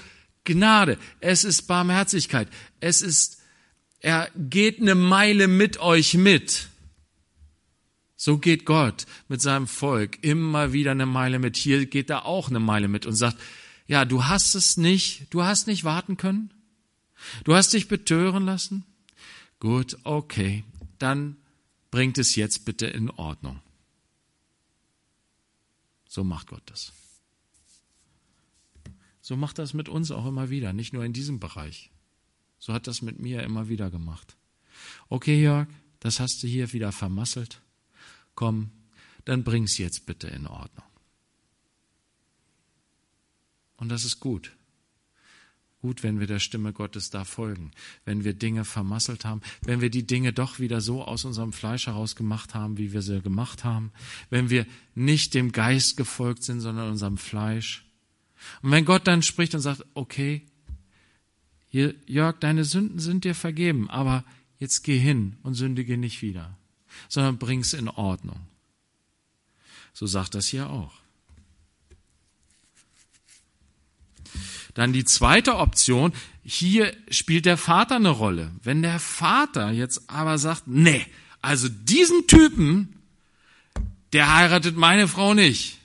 Gnade. 0.44 0.96
Es 1.20 1.44
ist 1.44 1.62
Barmherzigkeit. 1.62 2.48
Es 2.80 3.02
ist, 3.02 3.42
er 4.00 4.30
geht 4.34 4.80
eine 4.80 4.94
Meile 4.94 5.46
mit 5.46 5.78
euch 5.78 6.14
mit. 6.14 6.68
So 8.24 8.38
geht 8.38 8.64
Gott 8.64 9.04
mit 9.28 9.42
seinem 9.42 9.66
Volk 9.66 10.24
immer 10.24 10.72
wieder 10.72 10.92
eine 10.92 11.04
Meile 11.04 11.38
mit. 11.38 11.58
Hier 11.58 11.84
geht 11.84 12.08
er 12.08 12.24
auch 12.24 12.48
eine 12.48 12.58
Meile 12.58 12.88
mit 12.88 13.04
und 13.04 13.12
sagt, 13.12 13.36
ja, 13.86 14.06
du 14.06 14.24
hast 14.24 14.54
es 14.54 14.78
nicht, 14.78 15.26
du 15.28 15.42
hast 15.42 15.66
nicht 15.66 15.84
warten 15.84 16.16
können. 16.16 16.50
Du 17.44 17.54
hast 17.54 17.74
dich 17.74 17.86
betören 17.86 18.46
lassen. 18.46 18.86
Gut, 19.60 19.98
okay, 20.04 20.64
dann 20.98 21.36
bringt 21.90 22.16
es 22.16 22.34
jetzt 22.34 22.64
bitte 22.64 22.86
in 22.86 23.10
Ordnung. 23.10 23.60
So 26.08 26.24
macht 26.24 26.46
Gott 26.46 26.62
das. 26.64 26.94
So 29.20 29.36
macht 29.36 29.58
das 29.58 29.74
mit 29.74 29.90
uns 29.90 30.10
auch 30.10 30.24
immer 30.24 30.48
wieder, 30.48 30.72
nicht 30.72 30.94
nur 30.94 31.04
in 31.04 31.12
diesem 31.12 31.40
Bereich. 31.40 31.90
So 32.58 32.72
hat 32.72 32.86
das 32.86 33.02
mit 33.02 33.18
mir 33.18 33.42
immer 33.42 33.68
wieder 33.68 33.90
gemacht. 33.90 34.38
Okay, 35.10 35.42
Jörg, 35.42 35.68
das 36.00 36.20
hast 36.20 36.42
du 36.42 36.46
hier 36.46 36.72
wieder 36.72 36.90
vermasselt 36.90 37.60
komm, 38.34 38.70
dann 39.24 39.44
bring's 39.44 39.78
jetzt 39.78 40.06
bitte 40.06 40.28
in 40.28 40.46
Ordnung. 40.46 40.84
Und 43.76 43.88
das 43.88 44.04
ist 44.04 44.20
gut. 44.20 44.52
Gut, 45.80 46.02
wenn 46.02 46.18
wir 46.18 46.26
der 46.26 46.38
Stimme 46.38 46.72
Gottes 46.72 47.10
da 47.10 47.24
folgen, 47.24 47.70
wenn 48.06 48.24
wir 48.24 48.32
Dinge 48.32 48.64
vermasselt 48.64 49.26
haben, 49.26 49.42
wenn 49.60 49.82
wir 49.82 49.90
die 49.90 50.06
Dinge 50.06 50.32
doch 50.32 50.58
wieder 50.58 50.80
so 50.80 51.04
aus 51.04 51.26
unserem 51.26 51.52
Fleisch 51.52 51.86
heraus 51.86 52.16
gemacht 52.16 52.54
haben, 52.54 52.78
wie 52.78 52.94
wir 52.94 53.02
sie 53.02 53.20
gemacht 53.20 53.64
haben, 53.64 53.92
wenn 54.30 54.48
wir 54.48 54.66
nicht 54.94 55.34
dem 55.34 55.52
Geist 55.52 55.98
gefolgt 55.98 56.42
sind, 56.42 56.60
sondern 56.60 56.90
unserem 56.90 57.18
Fleisch. 57.18 57.84
Und 58.62 58.70
wenn 58.70 58.86
Gott 58.86 59.06
dann 59.06 59.22
spricht 59.22 59.54
und 59.54 59.60
sagt, 59.60 59.84
okay, 59.92 60.46
Jörg, 61.70 62.38
deine 62.38 62.64
Sünden 62.64 62.98
sind 62.98 63.24
dir 63.24 63.34
vergeben, 63.34 63.90
aber 63.90 64.24
jetzt 64.58 64.84
geh 64.84 64.98
hin 64.98 65.36
und 65.42 65.54
sündige 65.54 65.98
nicht 65.98 66.22
wieder 66.22 66.56
sondern 67.08 67.38
bring's 67.38 67.72
in 67.72 67.88
Ordnung. 67.88 68.40
So 69.92 70.06
sagt 70.06 70.34
das 70.34 70.46
hier 70.46 70.68
auch. 70.70 70.92
Dann 74.74 74.92
die 74.92 75.04
zweite 75.04 75.56
Option, 75.56 76.12
hier 76.44 76.94
spielt 77.08 77.46
der 77.46 77.56
Vater 77.56 77.96
eine 77.96 78.10
Rolle. 78.10 78.50
Wenn 78.62 78.82
der 78.82 78.98
Vater 78.98 79.70
jetzt 79.70 80.10
aber 80.10 80.36
sagt, 80.36 80.66
nee, 80.66 81.06
also 81.40 81.68
diesen 81.68 82.26
Typen, 82.26 83.00
der 84.12 84.34
heiratet 84.34 84.76
meine 84.76 85.06
Frau 85.06 85.34
nicht. 85.34 85.78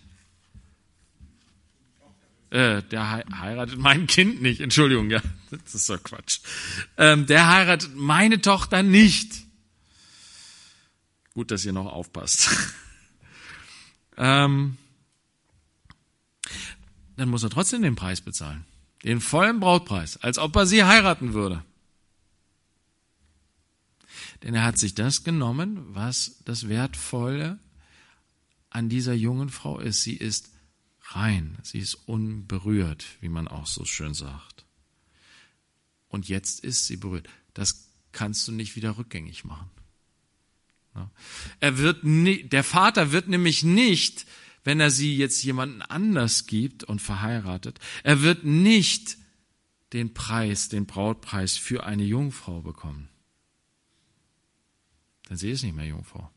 Äh, 2.49 2.81
der 2.83 3.23
heiratet 3.39 3.77
mein 3.77 4.07
Kind 4.07 4.41
nicht, 4.41 4.59
Entschuldigung, 4.59 5.11
ja, 5.11 5.21
das 5.51 5.75
ist 5.75 5.89
doch 5.89 6.01
Quatsch. 6.01 6.39
Ähm, 6.97 7.27
der 7.27 7.47
heiratet 7.47 7.95
meine 7.95 8.41
Tochter 8.41 8.81
nicht. 8.81 9.48
Gut, 11.39 11.51
dass 11.51 11.63
ihr 11.63 11.71
noch 11.71 11.85
aufpasst. 11.85 12.49
ähm, 14.17 14.77
dann 17.15 17.29
muss 17.29 17.43
er 17.43 17.49
trotzdem 17.49 17.81
den 17.81 17.95
Preis 17.95 18.19
bezahlen. 18.19 18.65
Den 19.05 19.21
vollen 19.21 19.61
Brautpreis, 19.61 20.17
als 20.17 20.37
ob 20.37 20.53
er 20.57 20.65
sie 20.65 20.83
heiraten 20.83 21.33
würde. 21.33 21.63
Denn 24.43 24.53
er 24.53 24.65
hat 24.65 24.77
sich 24.77 24.95
das 24.95 25.23
genommen, 25.23 25.95
was 25.95 26.41
das 26.43 26.67
Wertvolle 26.67 27.57
an 28.69 28.89
dieser 28.89 29.13
jungen 29.13 29.47
Frau 29.47 29.79
ist. 29.79 30.03
Sie 30.03 30.17
ist 30.17 30.49
rein, 31.03 31.57
sie 31.63 31.79
ist 31.79 31.95
unberührt, 32.05 33.05
wie 33.21 33.29
man 33.29 33.47
auch 33.47 33.65
so 33.65 33.85
schön 33.85 34.13
sagt. 34.13 34.65
Und 36.09 36.27
jetzt 36.27 36.59
ist 36.65 36.87
sie 36.87 36.97
berührt. 36.97 37.29
Das 37.53 37.87
kannst 38.11 38.45
du 38.45 38.51
nicht 38.51 38.75
wieder 38.75 38.97
rückgängig 38.97 39.45
machen. 39.45 39.71
Er 41.59 41.77
wird 41.77 42.03
nie, 42.03 42.43
der 42.43 42.63
Vater 42.63 43.11
wird 43.11 43.27
nämlich 43.27 43.63
nicht, 43.63 44.25
wenn 44.63 44.79
er 44.79 44.91
sie 44.91 45.15
jetzt 45.15 45.43
jemanden 45.43 45.81
anders 45.81 46.47
gibt 46.47 46.83
und 46.83 47.01
verheiratet, 47.01 47.79
er 48.03 48.21
wird 48.21 48.43
nicht 48.43 49.17
den 49.93 50.13
Preis, 50.13 50.69
den 50.69 50.85
Brautpreis 50.85 51.57
für 51.57 51.85
eine 51.85 52.03
Jungfrau 52.03 52.61
bekommen. 52.61 53.09
Denn 55.29 55.37
sie 55.37 55.51
ist 55.51 55.63
nicht 55.63 55.75
mehr 55.75 55.85
Jungfrau. 55.85 56.29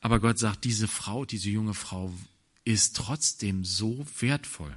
Aber 0.00 0.20
Gott 0.20 0.38
sagt, 0.38 0.64
diese 0.64 0.88
Frau, 0.88 1.24
diese 1.24 1.50
junge 1.50 1.74
Frau 1.74 2.12
ist 2.64 2.96
trotzdem 2.96 3.64
so 3.64 4.06
wertvoll. 4.18 4.76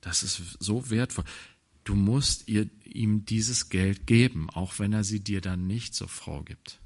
Das 0.00 0.22
ist 0.22 0.40
so 0.58 0.90
wertvoll. 0.90 1.24
Du 1.84 1.94
musst 1.94 2.48
ihr, 2.48 2.68
ihm 2.84 3.24
dieses 3.24 3.68
Geld 3.68 4.06
geben, 4.06 4.48
auch 4.50 4.78
wenn 4.78 4.92
er 4.92 5.04
sie 5.04 5.20
dir 5.20 5.40
dann 5.40 5.66
nicht 5.66 5.94
zur 5.94 6.08
Frau 6.08 6.42
gibt. 6.42 6.78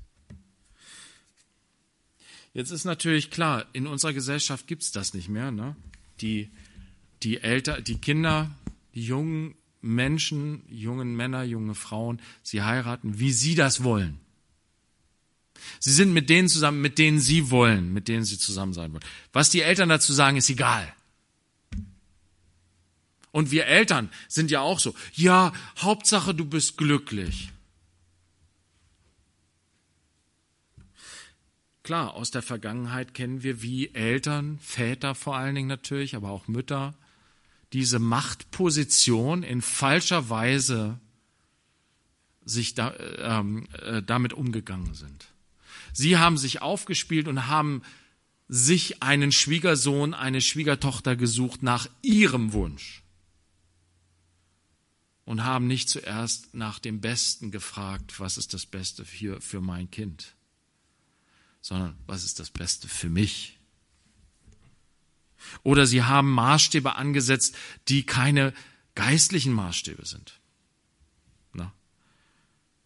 Jetzt 2.54 2.70
ist 2.70 2.84
natürlich 2.84 3.30
klar, 3.30 3.66
in 3.74 3.86
unserer 3.86 4.14
Gesellschaft 4.14 4.66
gibt 4.66 4.82
es 4.82 4.90
das 4.90 5.12
nicht 5.12 5.28
mehr. 5.28 5.50
Ne? 5.50 5.76
Die, 6.22 6.50
die 7.22 7.42
Eltern, 7.42 7.84
die 7.84 7.98
Kinder, 7.98 8.50
die 8.94 9.04
jungen 9.04 9.54
Menschen, 9.82 10.62
jungen 10.68 11.14
Männer, 11.14 11.42
junge 11.42 11.74
Frauen, 11.74 12.18
sie 12.42 12.62
heiraten, 12.62 13.18
wie 13.18 13.30
sie 13.30 13.54
das 13.54 13.84
wollen. 13.84 14.20
Sie 15.80 15.92
sind 15.92 16.14
mit 16.14 16.30
denen 16.30 16.48
zusammen, 16.48 16.80
mit 16.80 16.98
denen 16.98 17.20
sie 17.20 17.50
wollen, 17.50 17.92
mit 17.92 18.08
denen 18.08 18.24
sie 18.24 18.38
zusammen 18.38 18.72
sein 18.72 18.92
wollen. 18.92 19.04
Was 19.32 19.50
die 19.50 19.60
Eltern 19.60 19.90
dazu 19.90 20.14
sagen, 20.14 20.38
ist 20.38 20.48
egal. 20.48 20.92
Und 23.36 23.50
wir 23.50 23.66
Eltern 23.66 24.08
sind 24.28 24.50
ja 24.50 24.62
auch 24.62 24.80
so. 24.80 24.94
Ja, 25.12 25.52
Hauptsache 25.76 26.34
du 26.34 26.46
bist 26.46 26.78
glücklich. 26.78 27.52
Klar, 31.82 32.14
aus 32.14 32.30
der 32.30 32.40
Vergangenheit 32.40 33.12
kennen 33.12 33.42
wir, 33.42 33.60
wie 33.60 33.92
Eltern, 33.92 34.58
Väter 34.60 35.14
vor 35.14 35.36
allen 35.36 35.54
Dingen 35.54 35.68
natürlich, 35.68 36.16
aber 36.16 36.30
auch 36.30 36.48
Mütter, 36.48 36.94
diese 37.74 37.98
Machtposition 37.98 39.42
in 39.42 39.60
falscher 39.60 40.30
Weise 40.30 40.98
sich 42.42 42.72
da, 42.72 42.94
ähm, 43.18 43.68
äh, 43.82 44.02
damit 44.02 44.32
umgegangen 44.32 44.94
sind. 44.94 45.26
Sie 45.92 46.16
haben 46.16 46.38
sich 46.38 46.62
aufgespielt 46.62 47.28
und 47.28 47.48
haben 47.48 47.82
sich 48.48 49.02
einen 49.02 49.30
Schwiegersohn, 49.30 50.14
eine 50.14 50.40
Schwiegertochter 50.40 51.16
gesucht 51.16 51.62
nach 51.62 51.86
ihrem 52.00 52.54
Wunsch 52.54 53.02
und 55.26 55.44
haben 55.44 55.66
nicht 55.66 55.90
zuerst 55.90 56.54
nach 56.54 56.78
dem 56.78 57.00
Besten 57.00 57.50
gefragt, 57.50 58.18
was 58.20 58.38
ist 58.38 58.54
das 58.54 58.64
Beste 58.64 59.04
für, 59.04 59.40
für 59.40 59.60
mein 59.60 59.90
Kind, 59.90 60.36
sondern 61.60 61.98
was 62.06 62.24
ist 62.24 62.38
das 62.38 62.48
Beste 62.48 62.88
für 62.88 63.10
mich. 63.10 63.58
Oder 65.64 65.84
sie 65.84 66.04
haben 66.04 66.30
Maßstäbe 66.30 66.94
angesetzt, 66.94 67.56
die 67.88 68.06
keine 68.06 68.54
geistlichen 68.94 69.52
Maßstäbe 69.52 70.06
sind. 70.06 70.40
Na? 71.52 71.72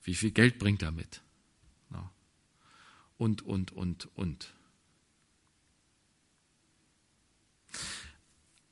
Wie 0.03 0.14
viel 0.14 0.31
Geld 0.31 0.59
bringt 0.59 0.83
er 0.83 0.92
mit? 0.92 1.20
Na? 1.90 2.11
Und, 3.18 3.42
und, 3.42 3.72
und, 3.72 4.09
und. 4.16 4.55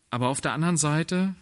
Aber 0.08 0.28
auf 0.28 0.40
der 0.40 0.52
anderen 0.52 0.78
Seite, 0.78 1.34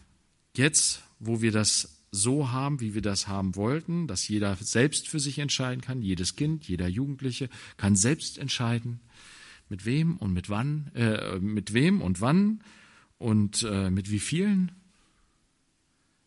jetzt, 0.56 1.04
wo 1.20 1.40
wir 1.40 1.52
das 1.52 1.95
so 2.10 2.50
haben, 2.50 2.80
wie 2.80 2.94
wir 2.94 3.02
das 3.02 3.28
haben 3.28 3.56
wollten, 3.56 4.06
dass 4.06 4.28
jeder 4.28 4.56
selbst 4.56 5.08
für 5.08 5.20
sich 5.20 5.38
entscheiden 5.38 5.80
kann, 5.80 6.02
jedes 6.02 6.36
Kind, 6.36 6.66
jeder 6.68 6.88
Jugendliche 6.88 7.48
kann 7.76 7.96
selbst 7.96 8.38
entscheiden, 8.38 9.00
mit 9.68 9.84
wem 9.84 10.16
und 10.16 10.32
mit 10.32 10.48
wann, 10.48 10.90
äh, 10.94 11.38
mit 11.38 11.72
wem 11.72 12.00
und 12.00 12.20
wann 12.20 12.62
und 13.18 13.62
äh, 13.62 13.90
mit 13.90 14.10
wie 14.10 14.20
vielen. 14.20 14.72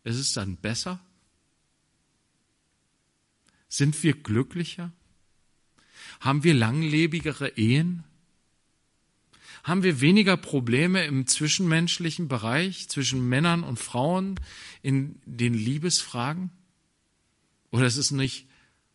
Ist 0.04 0.18
es 0.18 0.34
dann 0.34 0.58
besser? 0.58 1.00
Sind 3.68 4.02
wir 4.04 4.14
glücklicher? 4.14 4.92
Haben 6.20 6.44
wir 6.44 6.54
langlebigere 6.54 7.58
Ehen? 7.58 8.04
Haben 9.70 9.84
wir 9.84 10.02
weniger 10.02 10.36
Probleme 10.36 11.06
im 11.06 11.28
zwischenmenschlichen 11.28 12.28
Bereich 12.28 12.90
zwischen 12.90 13.30
Männern 13.30 13.64
und 13.64 13.78
Frauen 13.78 14.40
in 14.82 15.22
den 15.28 15.54
Liebesfragen? 15.54 16.50
Oder 17.70 17.86
ist 17.86 17.98
es 17.98 18.10
nicht 18.10 18.48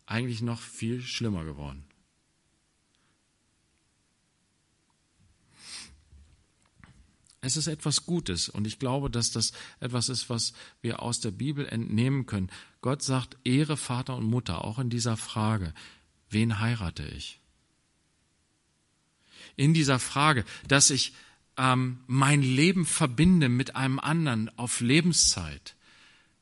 eigentlich 0.05 0.43
noch 0.43 0.61
viel 0.61 1.01
schlimmer 1.01 1.45
geworden? 1.45 1.85
Es 7.41 7.57
ist 7.57 7.69
etwas 7.69 8.05
Gutes 8.05 8.49
und 8.49 8.67
ich 8.67 8.81
glaube, 8.81 9.11
dass 9.11 9.31
das 9.31 9.53
etwas 9.79 10.09
ist, 10.09 10.29
was 10.29 10.55
wir 10.83 11.03
aus 11.03 11.21
der 11.21 11.31
Bibel 11.31 11.69
entnehmen 11.69 12.27
können. 12.27 12.51
Gott 12.81 13.01
sagt, 13.01 13.37
Ehre 13.45 13.77
Vater 13.77 14.17
und 14.17 14.25
Mutter, 14.25 14.65
auch 14.65 14.81
in 14.81 14.91
dieser 14.91 15.17
Frage, 15.17 15.73
wen 16.31 16.59
heirate 16.59 17.07
ich? 17.07 17.44
In 19.57 19.75
dieser 19.75 19.99
Frage, 19.99 20.45
dass 20.69 20.91
ich 20.91 21.13
ähm, 21.57 22.01
mein 22.07 22.43
Leben 22.43 22.87
verbinde 22.87 23.49
mit 23.49 23.77
einem 23.77 23.99
anderen 23.99 24.51
auf 24.59 24.81
Lebenszeit, 24.81 25.77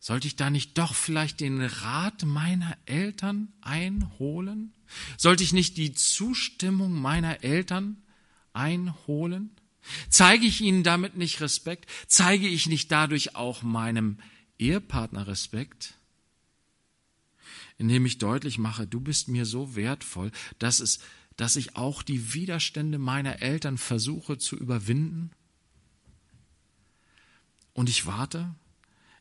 sollte 0.05 0.27
ich 0.27 0.35
da 0.35 0.51
nicht 0.51 0.79
doch 0.79 0.95
vielleicht 0.95 1.39
den 1.39 1.61
Rat 1.63 2.25
meiner 2.25 2.77
Eltern 2.87 3.53
einholen? 3.61 4.75
Sollte 5.17 5.45
ich 5.45 5.53
nicht 5.53 5.77
die 5.77 5.93
Zustimmung 5.93 6.93
meiner 6.93 7.45
Eltern 7.45 8.03
einholen? 8.53 9.51
Zeige 10.09 10.45
ich 10.45 10.61
ihnen 10.61 10.83
damit 10.83 11.17
nicht 11.17 11.41
Respekt? 11.41 11.89
Zeige 12.09 12.49
ich 12.49 12.67
nicht 12.67 12.91
dadurch 12.91 13.37
auch 13.37 13.63
meinem 13.63 14.19
Ehepartner 14.59 15.29
Respekt? 15.29 15.95
Indem 17.79 18.05
ich 18.05 18.19
deutlich 18.19 18.59
mache, 18.59 18.89
du 18.89 19.01
bist 19.01 19.29
mir 19.29 19.47
so 19.47 19.77
wertvoll, 19.77 20.33
dass 20.59 20.81
es 20.81 20.99
dass 21.37 21.57
ich 21.57 21.77
auch 21.77 22.03
die 22.03 22.35
Widerstände 22.35 22.99
meiner 22.99 23.43
Eltern 23.43 23.79
versuche 23.79 24.39
zu 24.39 24.57
überwinden? 24.57 25.31
Und 27.75 27.89
ich 27.89 28.07
warte. 28.07 28.55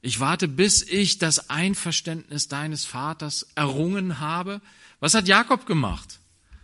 Ich 0.01 0.19
warte, 0.19 0.47
bis 0.47 0.81
ich 0.81 1.19
das 1.19 1.49
Einverständnis 1.49 2.47
deines 2.47 2.85
Vaters 2.85 3.47
errungen 3.55 4.19
habe. 4.19 4.61
Was 4.99 5.13
hat 5.13 5.27
Jakob 5.27 5.65
gemacht? 5.65 6.19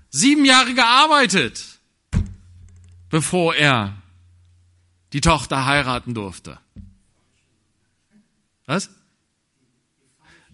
Sieben 0.09 0.45
Jahre 0.45 0.73
gearbeitet, 0.73 1.79
bevor 3.09 3.55
er 3.55 4.01
die 5.13 5.21
Tochter 5.21 5.65
heiraten 5.65 6.13
durfte. 6.13 6.59
Was? 8.65 8.89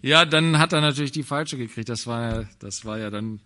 Ja, 0.02 0.24
dann 0.24 0.58
hat 0.58 0.72
er 0.72 0.80
natürlich 0.80 1.12
die 1.12 1.22
falsche 1.22 1.56
gekriegt. 1.56 1.88
Das 1.88 2.06
war 2.06 2.22
ja, 2.22 2.48
das 2.58 2.84
war 2.84 2.98
ja 2.98 3.10
dann 3.10 3.40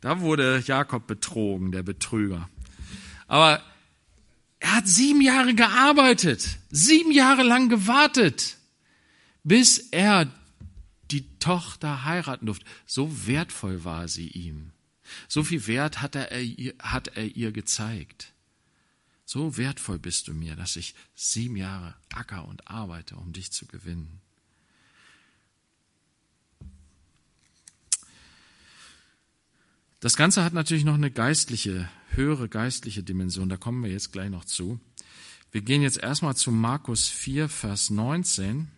da 0.00 0.20
wurde 0.20 0.62
Jakob 0.66 1.06
betrogen, 1.06 1.72
der 1.72 1.82
Betrüger. 1.82 2.48
Aber 3.26 3.62
er 4.58 4.76
hat 4.76 4.88
sieben 4.88 5.20
Jahre 5.20 5.54
gearbeitet, 5.54 6.58
sieben 6.70 7.12
Jahre 7.12 7.42
lang 7.42 7.68
gewartet, 7.68 8.56
bis 9.42 9.78
er 9.78 10.30
die 11.10 11.38
Tochter 11.38 12.04
heiraten 12.04 12.46
durfte. 12.46 12.64
So 12.86 13.26
wertvoll 13.26 13.84
war 13.84 14.08
sie 14.08 14.28
ihm. 14.28 14.72
So 15.28 15.42
viel 15.42 15.66
Wert 15.66 16.00
hat 16.00 16.14
er, 16.14 16.40
ihr, 16.40 16.74
hat 16.78 17.08
er 17.16 17.24
ihr 17.24 17.52
gezeigt. 17.52 18.32
So 19.24 19.56
wertvoll 19.56 19.98
bist 19.98 20.28
du 20.28 20.34
mir, 20.34 20.56
dass 20.56 20.76
ich 20.76 20.94
sieben 21.14 21.56
Jahre 21.56 21.94
acker 22.12 22.46
und 22.46 22.68
arbeite, 22.68 23.16
um 23.16 23.32
dich 23.32 23.52
zu 23.52 23.66
gewinnen. 23.66 24.20
Das 30.00 30.16
Ganze 30.16 30.42
hat 30.42 30.54
natürlich 30.54 30.84
noch 30.84 30.94
eine 30.94 31.10
geistliche, 31.10 31.86
höhere 32.08 32.48
geistliche 32.48 33.02
Dimension. 33.02 33.50
Da 33.50 33.58
kommen 33.58 33.84
wir 33.84 33.90
jetzt 33.90 34.12
gleich 34.12 34.30
noch 34.30 34.46
zu. 34.46 34.80
Wir 35.52 35.60
gehen 35.60 35.82
jetzt 35.82 35.98
erstmal 35.98 36.34
zu 36.34 36.50
Markus 36.50 37.08
4, 37.08 37.50
Vers 37.50 37.90
19. 37.90 38.68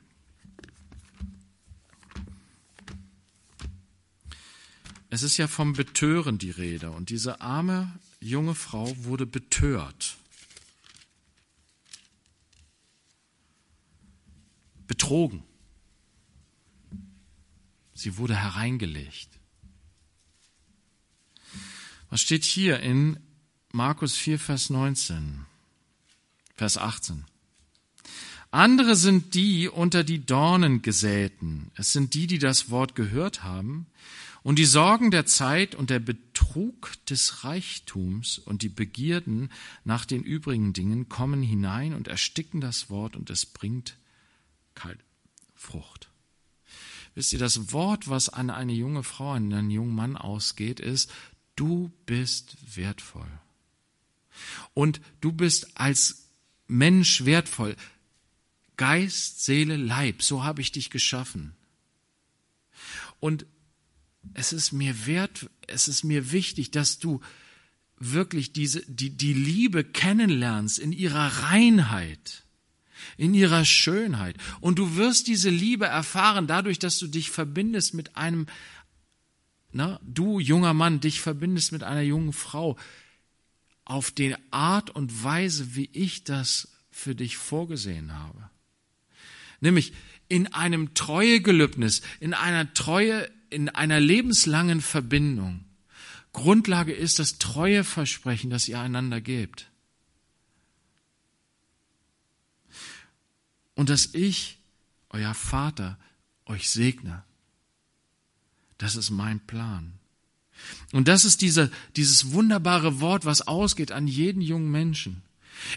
Es 5.11 5.23
ist 5.23 5.37
ja 5.37 5.47
vom 5.47 5.75
Betören 5.75 6.39
die 6.39 6.51
Rede. 6.51 6.91
Und 6.91 7.11
diese 7.11 7.41
arme 7.41 7.93
junge 8.19 8.57
Frau 8.57 8.93
wurde 9.05 9.27
betört. 9.27 10.17
Betrogen. 14.89 15.45
Sie 17.95 18.17
wurde 18.17 18.35
hereingelegt. 18.35 19.29
Was 22.13 22.21
steht 22.21 22.45
hier 22.45 22.81
in 22.81 23.19
Markus 23.73 24.15
4, 24.17 24.39
Vers 24.39 24.69
19, 24.69 25.47
Vers 26.55 26.77
18? 26.77 27.25
Andere 28.51 28.97
sind 28.97 29.33
die 29.33 29.67
unter 29.67 30.05
die 30.05 30.19
Dornen 30.19 30.83
gesäten. 30.83 31.71
Es 31.75 31.95
sind 31.95 32.13
die, 32.13 32.27
die 32.27 32.39
das 32.39 32.69
Wort 32.69 32.95
gehört 32.97 33.45
haben 33.45 33.87
und 34.43 34.59
die 34.59 34.67
Sorgen 34.67 35.11
der 35.11 35.25
Zeit 35.25 35.75
und 35.75 35.89
der 35.89 36.01
Betrug 36.01 36.93
des 37.07 37.45
Reichtums 37.45 38.37
und 38.37 38.61
die 38.61 38.69
Begierden 38.69 39.49
nach 39.85 40.05
den 40.05 40.23
übrigen 40.23 40.75
Dingen 40.75 41.09
kommen 41.09 41.43
hinein 41.43 41.95
und 41.95 42.09
ersticken 42.09 42.61
das 42.61 42.91
Wort 42.91 43.17
und 43.17 43.31
es 43.31 43.47
bringt 43.47 43.97
kalt 44.75 44.99
Frucht. 45.55 46.11
Wisst 47.15 47.33
ihr, 47.35 47.39
das 47.39 47.73
Wort, 47.73 48.09
was 48.09 48.31
an 48.31 48.49
eine 48.49 48.73
junge 48.73 49.03
Frau, 49.03 49.33
an 49.33 49.53
einen 49.53 49.71
jungen 49.71 49.95
Mann 49.95 50.17
ausgeht, 50.17 50.81
ist, 50.81 51.13
du 51.57 51.93
bist 52.07 52.57
wertvoll. 52.77 53.29
Und 54.75 55.01
du 55.21 55.33
bist 55.33 55.77
als 55.79 56.29
Mensch 56.67 57.25
wertvoll. 57.25 57.77
Geist, 58.77 59.45
Seele, 59.45 59.77
Leib, 59.77 60.23
so 60.23 60.45
habe 60.45 60.61
ich 60.61 60.73
dich 60.73 60.91
geschaffen. 60.91 61.55
Und 63.21 63.47
es 64.35 64.53
ist 64.53 64.73
mir 64.73 65.07
wert, 65.07 65.51
es 65.67 65.89
ist 65.89 66.05
mir 66.05 66.33
wichtig, 66.33 66.71
dass 66.71 66.99
du 66.99 67.21
wirklich 67.99 68.53
diese, 68.53 68.83
die, 68.87 69.11
die 69.11 69.33
Liebe 69.33 69.85
kennenlernst 69.85 70.79
in 70.79 70.93
ihrer 70.93 71.45
Reinheit, 71.45 72.45
in 73.17 73.35
ihrer 73.35 73.65
Schönheit. 73.65 74.37
Und 74.61 74.79
du 74.79 74.97
wirst 74.97 75.29
diese 75.29 75.51
Liebe 75.51 75.87
erfahren 75.87 76.47
dadurch, 76.47 76.79
dass 76.79 76.99
du 76.99 77.07
dich 77.07 77.31
verbindest 77.31 77.95
mit 77.95 78.17
einem, 78.17 78.47
na, 79.73 80.01
du 80.03 80.39
junger 80.39 80.75
Mann, 80.75 81.01
dich 81.01 81.21
verbindest 81.21 81.73
mit 81.73 81.83
einer 81.83 82.03
jungen 82.03 82.33
Frau 82.33 82.77
auf 83.85 84.11
die 84.11 84.37
Art 84.51 84.91
und 84.91 85.25
Weise, 85.25 85.75
wie 85.75 85.89
ich 85.93 86.25
das 86.25 86.69
für 86.91 87.15
dich 87.15 87.37
vorgesehen 87.37 88.13
habe. 88.15 88.51
Nämlich 89.61 89.93
in 90.29 90.53
einem 90.53 90.95
Treuegelübnis, 90.95 92.03
in 92.21 92.35
einer 92.35 92.73
Treue, 92.75 93.31
in 93.51 93.69
einer 93.69 94.01
lebenslangen 94.01 94.81
Verbindung. 94.81 95.65
Grundlage 96.33 96.93
ist 96.93 97.19
das 97.19 97.39
Treueversprechen, 97.39 98.51
das 98.51 98.69
ihr 98.69 98.81
einander 98.81 99.21
gebt. 99.21 99.71
Und 103.75 103.89
dass 103.89 104.15
ich, 104.15 104.59
euer 105.11 105.35
Vater, 105.35 105.99
euch 106.47 106.71
segne. 106.71 107.25
Das 108.83 108.97
ist 108.97 109.11
mein 109.11 109.39
Plan. 109.39 109.93
Und 110.91 111.07
das 111.07 111.25
ist 111.25 111.41
dieser, 111.41 111.71
dieses 111.95 112.33
wunderbare 112.33 112.99
Wort, 112.99 113.25
was 113.25 113.47
ausgeht 113.47 113.93
an 113.93 114.09
jeden 114.09 114.43
jungen 114.43 114.73
Menschen. 114.73 115.23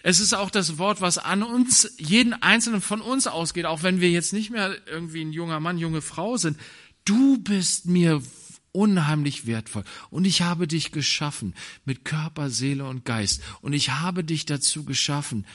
Es 0.01 0.19
ist 0.19 0.33
auch 0.33 0.49
das 0.49 0.79
Wort, 0.79 1.01
was 1.01 1.19
an 1.19 1.43
uns, 1.43 1.93
jeden 1.99 2.33
einzelnen 2.33 2.81
von 2.81 3.01
uns 3.01 3.27
ausgeht, 3.27 3.67
auch 3.67 3.83
wenn 3.83 4.01
wir 4.01 4.09
jetzt 4.09 4.33
nicht 4.33 4.49
mehr 4.49 4.75
irgendwie 4.87 5.21
ein 5.21 5.33
junger 5.33 5.59
Mann, 5.59 5.77
junge 5.77 6.01
Frau 6.01 6.37
sind. 6.37 6.57
Du 7.05 7.37
bist 7.37 7.85
mir 7.85 8.23
unheimlich 8.71 9.45
wertvoll 9.45 9.83
und 10.09 10.25
ich 10.25 10.41
habe 10.41 10.67
dich 10.67 10.91
geschaffen 10.91 11.53
mit 11.85 12.05
Körper, 12.05 12.49
Seele 12.49 12.85
und 12.85 13.05
Geist 13.05 13.43
und 13.61 13.73
ich 13.73 13.91
habe 13.91 14.23
dich 14.23 14.47
dazu 14.47 14.83
geschaffen, 14.83 15.45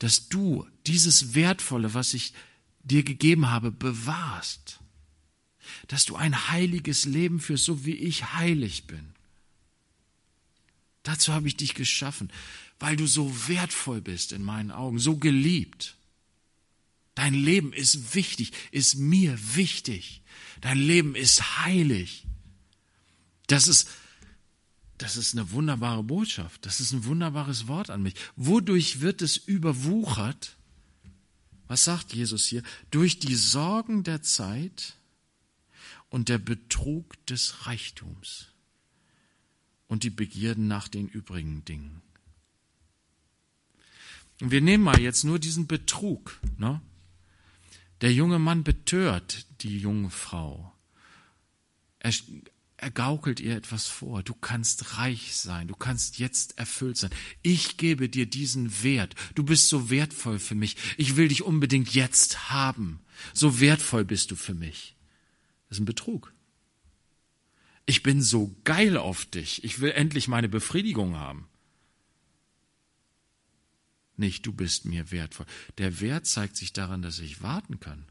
dass 0.00 0.28
du 0.28 0.66
dieses 0.88 1.36
Wertvolle, 1.36 1.94
was 1.94 2.12
ich 2.12 2.32
dir 2.82 3.04
gegeben 3.04 3.52
habe, 3.52 3.70
bewahrst. 3.70 4.80
Dass 5.86 6.04
du 6.04 6.16
ein 6.16 6.50
heiliges 6.50 7.04
Leben 7.04 7.40
führst, 7.40 7.64
so 7.64 7.84
wie 7.84 7.94
ich 7.94 8.34
heilig 8.34 8.86
bin. 8.86 9.14
Dazu 11.02 11.32
habe 11.32 11.48
ich 11.48 11.56
dich 11.56 11.74
geschaffen, 11.74 12.30
weil 12.78 12.96
du 12.96 13.06
so 13.06 13.48
wertvoll 13.48 14.00
bist 14.00 14.32
in 14.32 14.42
meinen 14.42 14.70
Augen, 14.70 14.98
so 14.98 15.16
geliebt. 15.16 15.96
Dein 17.14 17.34
Leben 17.34 17.72
ist 17.72 18.14
wichtig, 18.14 18.52
ist 18.70 18.96
mir 18.96 19.38
wichtig. 19.56 20.22
Dein 20.60 20.78
Leben 20.78 21.14
ist 21.14 21.64
heilig. 21.64 22.24
Das 23.48 23.66
ist, 23.66 23.88
das 24.98 25.16
ist 25.16 25.32
eine 25.32 25.50
wunderbare 25.50 26.04
Botschaft. 26.04 26.66
Das 26.66 26.78
ist 26.78 26.92
ein 26.92 27.04
wunderbares 27.06 27.66
Wort 27.66 27.90
an 27.90 28.02
mich. 28.02 28.14
Wodurch 28.36 29.00
wird 29.00 29.22
es 29.22 29.36
überwuchert? 29.36 30.56
Was 31.66 31.84
sagt 31.84 32.12
Jesus 32.14 32.46
hier? 32.46 32.62
Durch 32.90 33.18
die 33.18 33.34
Sorgen 33.34 34.04
der 34.04 34.22
Zeit 34.22 34.97
und 36.10 36.28
der 36.28 36.38
Betrug 36.38 37.24
des 37.26 37.66
Reichtums 37.66 38.48
und 39.86 40.04
die 40.04 40.10
Begierden 40.10 40.68
nach 40.68 40.88
den 40.88 41.08
übrigen 41.08 41.64
Dingen. 41.64 42.02
Und 44.40 44.50
wir 44.50 44.60
nehmen 44.60 44.84
mal 44.84 45.00
jetzt 45.00 45.24
nur 45.24 45.38
diesen 45.38 45.66
Betrug. 45.66 46.38
Ne? 46.58 46.80
Der 48.00 48.12
junge 48.12 48.38
Mann 48.38 48.62
betört 48.62 49.46
die 49.62 49.78
junge 49.78 50.10
Frau. 50.10 50.72
Er, 51.98 52.12
er 52.76 52.90
gaukelt 52.92 53.40
ihr 53.40 53.56
etwas 53.56 53.88
vor. 53.88 54.22
Du 54.22 54.34
kannst 54.34 54.98
reich 54.98 55.34
sein. 55.34 55.66
Du 55.66 55.74
kannst 55.74 56.18
jetzt 56.18 56.56
erfüllt 56.58 56.96
sein. 56.96 57.10
Ich 57.42 57.76
gebe 57.76 58.08
dir 58.08 58.26
diesen 58.26 58.84
Wert. 58.84 59.16
Du 59.34 59.42
bist 59.42 59.68
so 59.68 59.90
wertvoll 59.90 60.38
für 60.38 60.54
mich. 60.54 60.76
Ich 60.96 61.16
will 61.16 61.28
dich 61.28 61.42
unbedingt 61.42 61.92
jetzt 61.94 62.50
haben. 62.50 63.00
So 63.34 63.58
wertvoll 63.58 64.04
bist 64.04 64.30
du 64.30 64.36
für 64.36 64.54
mich. 64.54 64.94
Das 65.68 65.76
ist 65.76 65.82
ein 65.82 65.86
Betrug. 65.86 66.32
Ich 67.86 68.02
bin 68.02 68.22
so 68.22 68.54
geil 68.64 68.96
auf 68.96 69.24
dich. 69.24 69.64
Ich 69.64 69.80
will 69.80 69.92
endlich 69.92 70.28
meine 70.28 70.48
Befriedigung 70.48 71.16
haben 71.16 71.48
nicht, 74.18 74.46
du 74.46 74.52
bist 74.52 74.84
mir 74.84 75.10
wertvoll. 75.10 75.46
Der 75.78 76.00
Wert 76.00 76.26
zeigt 76.26 76.56
sich 76.56 76.72
daran, 76.72 77.02
dass 77.02 77.20
ich 77.20 77.42
warten 77.42 77.78
kann. 77.78 78.04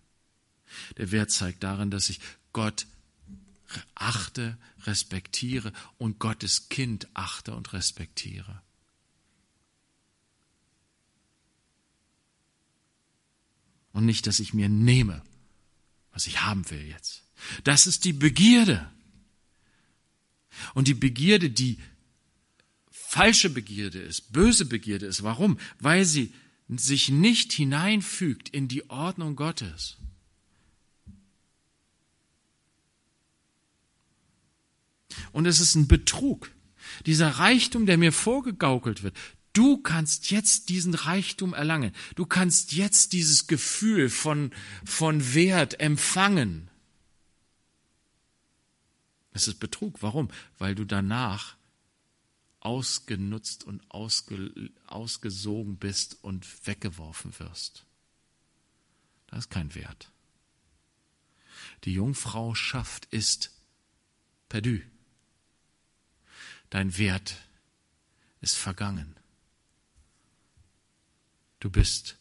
Der 0.98 1.12
Wert 1.12 1.32
zeigt 1.32 1.64
daran, 1.64 1.92
dass 1.92 2.10
ich 2.10 2.20
Gott 2.54 2.88
achte, 3.94 4.58
respektiere 4.84 5.74
und 5.98 6.20
Gottes 6.20 6.70
Kind 6.70 7.10
achte 7.14 7.54
und 7.54 7.74
respektiere. 7.74 8.62
Und 13.92 14.06
nicht, 14.06 14.28
dass 14.28 14.40
ich 14.40 14.54
mir 14.54 14.70
nehme, 14.70 15.24
was 16.12 16.28
ich 16.28 16.42
haben 16.44 16.70
will 16.70 16.88
jetzt. 16.88 17.27
Das 17.64 17.88
ist 17.88 18.06
die 18.06 18.14
Begierde. 18.14 18.90
Und 20.74 20.88
die 20.88 20.94
Begierde, 20.94 21.50
die 21.50 21.80
falsche 22.90 23.50
Begierde 23.50 24.00
ist, 24.00 24.34
böse 24.34 24.66
Begierde 24.66 25.06
ist. 25.06 25.24
Warum? 25.24 25.60
Weil 25.80 26.06
sie 26.06 26.34
sich 26.70 27.10
nicht 27.10 27.54
hineinfügt 27.54 28.50
in 28.50 28.68
die 28.68 28.90
Ordnung 28.90 29.36
Gottes. 29.36 29.98
Und 35.32 35.46
es 35.46 35.60
ist 35.60 35.76
ein 35.76 35.88
Betrug. 35.88 36.52
Dieser 37.06 37.30
Reichtum, 37.30 37.86
der 37.86 37.98
mir 37.98 38.12
vorgegaukelt 38.12 39.04
wird, 39.04 39.16
du 39.54 39.78
kannst 39.78 40.32
jetzt 40.32 40.70
diesen 40.70 40.94
Reichtum 40.94 41.54
erlangen. 41.54 41.92
Du 42.16 42.26
kannst 42.26 42.74
jetzt 42.74 43.14
dieses 43.14 43.48
Gefühl 43.48 44.10
von, 44.10 44.52
von 44.86 45.34
Wert 45.34 45.80
empfangen. 45.80 46.67
Es 49.38 49.48
ist 49.48 49.60
Betrug. 49.60 50.02
Warum? 50.02 50.32
Weil 50.58 50.74
du 50.74 50.84
danach 50.84 51.58
ausgenutzt 52.60 53.66
und 53.66 53.88
ausge, 53.92 54.72
ausgesogen 54.88 55.78
bist 55.78 56.18
und 56.24 56.66
weggeworfen 56.66 57.38
wirst. 57.38 57.86
Das 59.28 59.42
ist 59.42 59.52
kein 59.52 59.76
Wert. 59.76 60.12
Die 61.84 61.94
Jungfrau 61.94 62.56
schafft 62.56 63.06
ist 63.14 63.52
perdu. 64.50 64.80
Dein 66.72 66.98
Wert 66.98 67.38
ist 68.42 68.56
vergangen. 68.56 69.16
Du 71.60 71.70
bist 71.70 72.18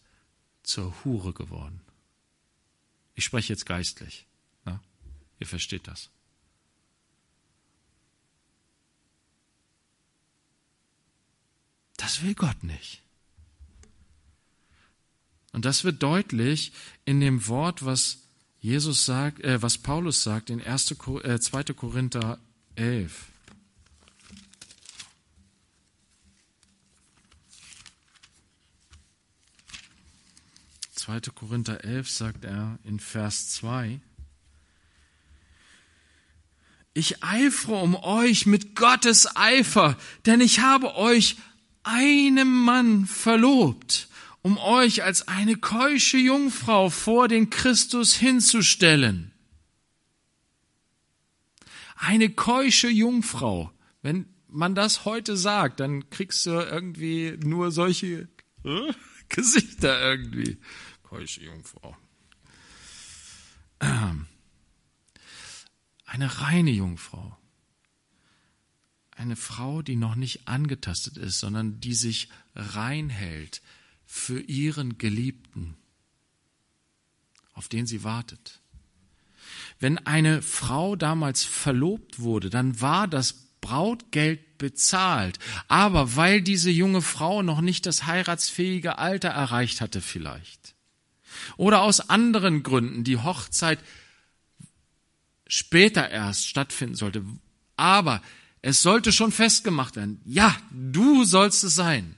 zur 0.62 0.94
Hure 1.02 1.32
geworden. 1.32 1.80
Ich 3.14 3.24
spreche 3.24 3.54
jetzt 3.54 3.64
geistlich. 3.64 4.26
Na? 4.66 4.82
Ihr 5.38 5.46
versteht 5.46 5.88
das. 5.88 6.10
Das 12.06 12.22
will 12.22 12.36
Gott 12.36 12.62
nicht. 12.62 13.02
Und 15.50 15.64
das 15.64 15.82
wird 15.82 16.04
deutlich 16.04 16.70
in 17.04 17.18
dem 17.18 17.48
Wort, 17.48 17.84
was 17.84 18.28
Jesus 18.60 19.04
sagt, 19.04 19.42
äh, 19.42 19.60
was 19.60 19.78
Paulus 19.78 20.22
sagt 20.22 20.48
in 20.48 20.62
1. 20.62 20.94
Ko 20.98 21.18
äh, 21.18 21.40
2. 21.40 21.64
Korinther 21.74 22.38
11. 22.76 23.24
Zweite 30.94 31.32
Korinther 31.32 31.82
11 31.82 32.08
sagt 32.08 32.44
er 32.44 32.78
in 32.84 33.00
Vers 33.00 33.48
2, 33.50 34.00
ich 36.94 37.24
eifre 37.24 37.74
um 37.74 37.96
euch 37.96 38.46
mit 38.46 38.76
Gottes 38.76 39.26
Eifer, 39.36 39.98
denn 40.24 40.40
ich 40.40 40.60
habe 40.60 40.94
euch 40.94 41.36
einem 41.86 42.64
Mann 42.64 43.06
verlobt, 43.06 44.08
um 44.42 44.58
euch 44.58 45.02
als 45.04 45.28
eine 45.28 45.56
keusche 45.56 46.18
Jungfrau 46.18 46.90
vor 46.90 47.28
den 47.28 47.48
Christus 47.48 48.14
hinzustellen. 48.14 49.32
Eine 51.96 52.28
keusche 52.30 52.88
Jungfrau. 52.88 53.72
Wenn 54.02 54.26
man 54.48 54.74
das 54.74 55.04
heute 55.04 55.36
sagt, 55.36 55.80
dann 55.80 56.10
kriegst 56.10 56.44
du 56.46 56.50
irgendwie 56.50 57.38
nur 57.42 57.70
solche 57.70 58.28
äh, 58.64 58.92
Gesichter 59.28 60.00
irgendwie. 60.00 60.58
Keusche 61.02 61.42
Jungfrau. 61.42 61.96
Eine 66.06 66.40
reine 66.40 66.70
Jungfrau. 66.70 67.36
Eine 69.16 69.36
Frau, 69.36 69.82
die 69.82 69.96
noch 69.96 70.14
nicht 70.14 70.46
angetastet 70.46 71.16
ist, 71.16 71.40
sondern 71.40 71.80
die 71.80 71.94
sich 71.94 72.28
reinhält 72.54 73.62
für 74.04 74.40
ihren 74.40 74.98
Geliebten, 74.98 75.76
auf 77.54 77.68
den 77.68 77.86
sie 77.86 78.04
wartet. 78.04 78.60
Wenn 79.80 79.98
eine 79.98 80.42
Frau 80.42 80.96
damals 80.96 81.44
verlobt 81.44 82.18
wurde, 82.20 82.50
dann 82.50 82.80
war 82.80 83.08
das 83.08 83.46
Brautgeld 83.60 84.58
bezahlt. 84.58 85.38
Aber 85.68 86.16
weil 86.16 86.40
diese 86.42 86.70
junge 86.70 87.02
Frau 87.02 87.42
noch 87.42 87.60
nicht 87.60 87.86
das 87.86 88.06
heiratsfähige 88.06 88.98
Alter 88.98 89.30
erreicht 89.30 89.80
hatte 89.80 90.00
vielleicht, 90.00 90.74
oder 91.56 91.82
aus 91.82 92.08
anderen 92.08 92.62
Gründen 92.62 93.04
die 93.04 93.18
Hochzeit 93.18 93.78
später 95.46 96.08
erst 96.08 96.48
stattfinden 96.48 96.94
sollte, 96.94 97.24
aber 97.76 98.22
es 98.62 98.82
sollte 98.82 99.12
schon 99.12 99.32
festgemacht 99.32 99.96
werden, 99.96 100.20
ja, 100.24 100.56
du 100.70 101.24
sollst 101.24 101.64
es 101.64 101.74
sein. 101.74 102.16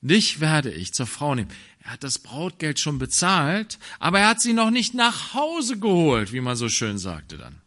Dich 0.00 0.40
werde 0.40 0.70
ich 0.70 0.94
zur 0.94 1.06
Frau 1.06 1.34
nehmen. 1.34 1.50
Er 1.80 1.92
hat 1.92 2.04
das 2.04 2.18
Brautgeld 2.18 2.80
schon 2.80 2.98
bezahlt, 2.98 3.78
aber 3.98 4.20
er 4.20 4.28
hat 4.28 4.40
sie 4.40 4.52
noch 4.52 4.70
nicht 4.70 4.94
nach 4.94 5.34
Hause 5.34 5.78
geholt, 5.78 6.32
wie 6.32 6.40
man 6.40 6.56
so 6.56 6.68
schön 6.68 6.98
sagte 6.98 7.38
dann. 7.38 7.60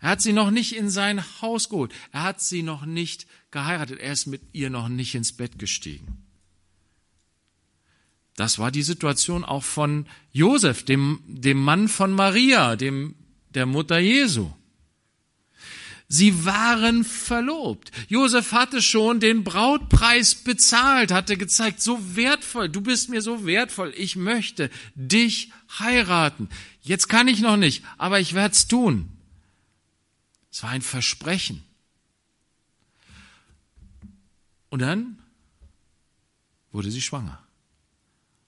Er 0.00 0.10
hat 0.10 0.22
sie 0.22 0.32
noch 0.32 0.50
nicht 0.50 0.74
in 0.74 0.88
sein 0.88 1.22
Haus 1.42 1.68
geholt. 1.68 1.92
Er 2.12 2.22
hat 2.22 2.40
sie 2.40 2.62
noch 2.62 2.86
nicht 2.86 3.26
geheiratet. 3.50 4.00
Er 4.00 4.12
ist 4.12 4.26
mit 4.26 4.42
ihr 4.52 4.70
noch 4.70 4.88
nicht 4.88 5.14
ins 5.14 5.32
Bett 5.32 5.58
gestiegen. 5.58 6.24
Das 8.34 8.58
war 8.58 8.70
die 8.70 8.82
Situation 8.82 9.44
auch 9.44 9.64
von 9.64 10.06
Josef, 10.32 10.84
dem, 10.84 11.20
dem 11.26 11.62
Mann 11.62 11.88
von 11.88 12.12
Maria, 12.12 12.76
dem, 12.76 13.14
der 13.50 13.66
Mutter 13.66 13.98
Jesu. 13.98 14.50
Sie 16.12 16.44
waren 16.44 17.04
verlobt. 17.04 17.92
Josef 18.08 18.50
hatte 18.50 18.82
schon 18.82 19.20
den 19.20 19.44
Brautpreis 19.44 20.34
bezahlt, 20.34 21.12
hatte 21.12 21.36
gezeigt, 21.36 21.80
so 21.80 22.16
wertvoll, 22.16 22.68
du 22.68 22.80
bist 22.80 23.10
mir 23.10 23.22
so 23.22 23.46
wertvoll, 23.46 23.94
ich 23.96 24.16
möchte 24.16 24.70
dich 24.96 25.52
heiraten. 25.78 26.48
Jetzt 26.82 27.08
kann 27.08 27.28
ich 27.28 27.40
noch 27.40 27.56
nicht, 27.56 27.84
aber 27.96 28.18
ich 28.18 28.34
werde 28.34 28.54
es 28.54 28.66
tun. 28.66 29.08
Es 30.50 30.64
war 30.64 30.70
ein 30.70 30.82
Versprechen. 30.82 31.62
Und 34.68 34.82
dann 34.82 35.16
wurde 36.72 36.90
sie 36.90 37.02
schwanger, 37.02 37.38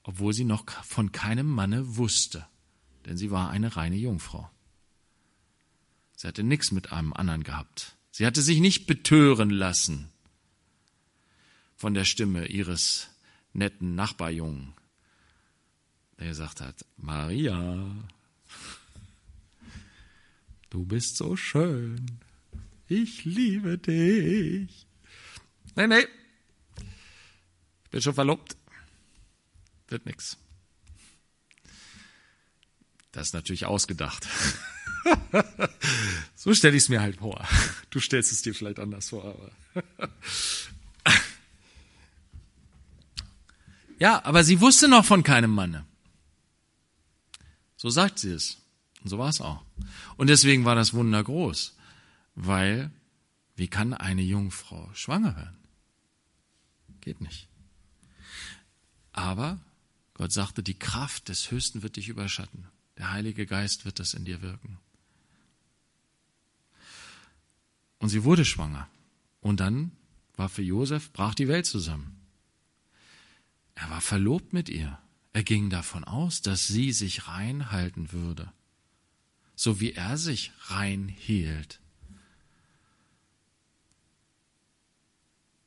obwohl 0.03 0.33
sie 0.33 0.45
noch 0.45 0.69
von 0.83 1.13
keinem 1.13 1.47
Manne 1.47 1.97
wusste, 1.97 2.45
denn 3.07 3.17
sie 3.17 3.31
war 3.31 3.51
eine 3.51 3.77
reine 3.77 3.97
Jungfrau. 3.97 4.51
Sie 6.23 6.29
hatte 6.29 6.45
nichts 6.45 6.70
mit 6.70 6.93
einem 6.93 7.12
anderen 7.12 7.43
gehabt. 7.43 7.97
Sie 8.12 8.25
hatte 8.25 8.43
sich 8.43 8.61
nicht 8.61 8.87
betören 8.87 9.51
lassen 9.51 10.09
von 11.75 11.95
der 11.95 12.05
Stimme 12.05 12.47
ihres 12.47 13.09
netten 13.53 13.97
Nachbarjungen, 13.97 14.73
der 16.20 16.29
gesagt 16.29 16.61
hat, 16.61 16.85
Maria, 16.97 17.91
du 20.70 20.85
bist 20.85 21.16
so 21.16 21.35
schön, 21.35 22.20
ich 22.87 23.25
liebe 23.25 23.79
dich. 23.79 24.87
Nee, 25.75 25.89
nee, 25.89 26.07
ich 27.83 27.91
bin 27.91 28.01
schon 28.01 28.14
verlobt, 28.14 28.57
wird 29.89 30.07
nix. 30.07 30.39
Das 33.11 33.27
ist 33.27 33.35
natürlich 33.35 33.66
ausgedacht. 33.66 34.25
so 36.34 36.55
stelle 36.55 36.76
ich 36.76 36.84
es 36.84 36.88
mir 36.88 37.00
halt 37.00 37.16
vor. 37.16 37.46
Du 37.90 38.00
stellst 38.00 38.32
es 38.32 38.42
dir 38.42 38.55
vielleicht 38.55 38.78
anders 38.78 39.09
vor, 39.11 39.24
aber. 39.24 39.50
ja, 43.98 44.24
aber 44.24 44.44
sie 44.44 44.61
wusste 44.61 44.88
noch 44.88 45.05
von 45.05 45.22
keinem 45.22 45.50
Manne. 45.53 45.84
So 47.76 47.90
sagt 47.90 48.18
sie 48.18 48.30
es. 48.30 48.59
Und 49.03 49.11
so 49.11 49.18
war 49.18 49.28
es 49.28 49.40
auch. 49.40 49.64
Und 50.16 50.28
deswegen 50.28 50.64
war 50.64 50.74
das 50.74 50.94
Wunder 50.94 51.22
groß. 51.22 51.76
Weil, 52.34 52.90
wie 53.57 53.68
kann 53.68 53.94
eine 53.94 54.22
Jungfrau 54.22 54.88
schwanger 54.94 55.36
werden? 55.36 55.59
Geht 57.00 57.20
nicht. 57.20 57.48
Aber 59.12 59.59
Gott 60.14 60.32
sagte, 60.32 60.62
die 60.62 60.78
Kraft 60.78 61.28
des 61.28 61.50
Höchsten 61.50 61.82
wird 61.82 61.96
dich 61.96 62.09
überschatten. 62.09 62.68
Der 62.96 63.11
Heilige 63.11 63.46
Geist 63.46 63.84
wird 63.84 63.98
das 63.98 64.14
in 64.14 64.24
dir 64.24 64.40
wirken. 64.42 64.78
Und 68.03 68.09
sie 68.09 68.24
wurde 68.24 68.44
schwanger. 68.44 68.88
Und 69.40 69.61
dann 69.61 69.92
war 70.34 70.48
für 70.48 70.62
Josef, 70.62 71.12
brach 71.12 71.36
die 71.36 71.46
Welt 71.46 71.66
zusammen. 71.66 72.20
Er 73.76 73.90
war 73.90 74.00
verlobt 74.00 74.53
mit 74.53 74.68
ihr. 74.68 74.98
Er 75.32 75.44
ging 75.44 75.70
davon 75.70 76.03
aus, 76.03 76.42
dass 76.42 76.66
sie 76.66 76.90
sich 76.90 77.28
rein 77.28 77.70
halten 77.70 78.11
würde, 78.11 78.53
so 79.55 79.78
wie 79.78 79.92
er 79.92 80.18
sich 80.18 80.50
rein 80.66 81.07
hielt. 81.07 81.80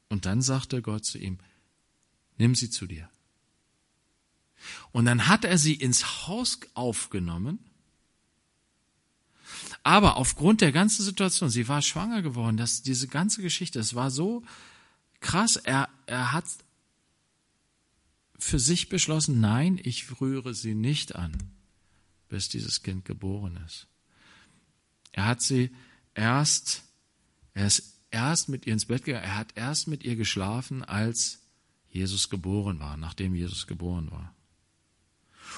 Und 0.10 0.26
dann 0.26 0.42
sagte 0.42 0.82
Gott 0.82 1.06
zu 1.06 1.18
ihm, 1.18 1.40
nimm 2.38 2.54
sie 2.54 2.70
zu 2.70 2.86
dir. 2.86 3.10
Und 4.92 5.06
dann 5.06 5.28
hat 5.28 5.46
er 5.46 5.58
sie 5.58 5.76
ins 5.76 6.28
Haus 6.28 6.60
aufgenommen 6.74 7.60
aber 9.86 10.18
aufgrund 10.18 10.62
der 10.62 10.72
ganzen 10.72 11.04
Situation, 11.04 11.52
sie 11.52 11.68
war 11.68 11.84
schwanger 11.84 12.24
geworden, 12.24 12.58
dass 12.58 12.82
diese 12.82 13.08
ganze 13.08 13.44
Geschichte, 13.44 13.78
es 13.78 13.94
war 13.94 14.10
so 14.10 14.44
krass, 15.20 15.58
er, 15.58 15.90
er 16.08 16.32
hat 16.32 16.46
für 18.40 18.58
sich 18.58 18.90
beschlossen, 18.90 19.40
nein, 19.40 19.80
ich 19.84 20.20
rühre 20.20 20.56
sie 20.56 20.74
nicht 20.74 21.16
an, 21.16 21.38
bis 22.30 22.50
dieses 22.50 22.82
Kind 22.82 23.06
geboren 23.06 23.60
ist. 23.64 23.86
Er 25.12 25.28
hat 25.28 25.44
sie 25.44 25.70
erst, 26.16 26.82
er 27.54 27.68
ist 27.68 28.00
erst 28.10 28.50
mit 28.50 28.66
ihr 28.66 28.74
ins 28.74 28.88
Bett 28.88 29.06
gegangen, 29.06 29.26
er 29.26 29.38
hat 29.38 29.56
erst 29.56 29.88
mit 29.88 30.04
ihr 30.04 30.16
geschlafen, 30.16 30.84
als 30.84 31.44
Jesus 31.90 32.32
geboren 32.32 32.80
war, 32.80 32.98
nachdem 32.98 33.36
Jesus 33.36 33.68
geboren 33.68 34.10
war. 34.10 34.34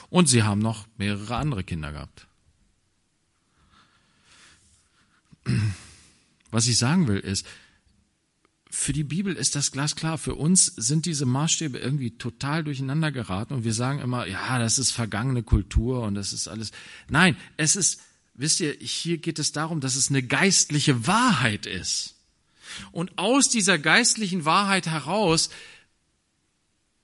Und 0.09 0.28
sie 0.28 0.43
haben 0.43 0.59
noch 0.59 0.86
mehrere 0.97 1.38
andere 1.38 1.63
Kinder 1.63 1.93
gehabt. 1.93 2.28
Was 6.52 6.68
ich 6.68 6.78
sagen 6.78 7.08
will 7.08 7.20
ist, 7.20 7.45
für 8.70 8.93
die 8.93 9.04
Bibel 9.04 9.36
ist 9.36 9.56
das 9.56 9.72
glasklar. 9.72 10.18
Für 10.18 10.36
uns 10.36 10.66
sind 10.66 11.06
diese 11.06 11.26
Maßstäbe 11.26 11.78
irgendwie 11.78 12.18
total 12.18 12.64
durcheinander 12.64 13.12
geraten 13.12 13.54
und 13.54 13.64
wir 13.64 13.74
sagen 13.74 14.00
immer, 14.00 14.28
ja, 14.28 14.60
das 14.60 14.78
ist 14.78 14.91
vergangene 14.91 15.43
Kultur 15.43 16.04
und 16.04 16.16
das 16.16 16.34
ist 16.34 16.48
alles. 16.48 16.72
Nein, 17.10 17.38
es 17.56 17.76
ist, 17.76 18.02
wisst 18.34 18.60
ihr, 18.60 18.74
hier 18.80 19.18
geht 19.18 19.39
es 19.39 19.52
darum, 19.52 19.80
dass 19.80 19.95
es 19.95 20.10
eine 20.10 20.22
geistliche 20.22 21.08
Wahrheit 21.08 21.66
ist. 21.66 22.16
Und 22.91 23.18
aus 23.18 23.50
dieser 23.50 23.80
geistlichen 23.80 24.45
Wahrheit 24.45 24.88
heraus 24.88 25.50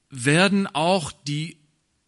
werden 0.10 0.68
auch 0.68 1.12
die 1.12 1.58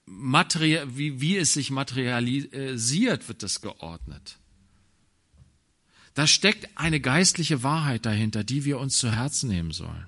Material, 0.05 0.95
wie, 0.97 1.21
wie 1.21 1.37
es 1.37 1.53
sich 1.53 1.71
materialisiert, 1.71 3.27
wird 3.27 3.41
das 3.41 3.61
geordnet. 3.61 4.37
Da 6.15 6.27
steckt 6.27 6.77
eine 6.77 6.99
geistliche 6.99 7.61
Wahrheit 7.61 8.05
dahinter, 8.05 8.43
die 8.43 8.65
wir 8.65 8.79
uns 8.79 8.97
zu 8.97 9.11
Herzen 9.11 9.49
nehmen 9.49 9.71
sollen. 9.71 10.07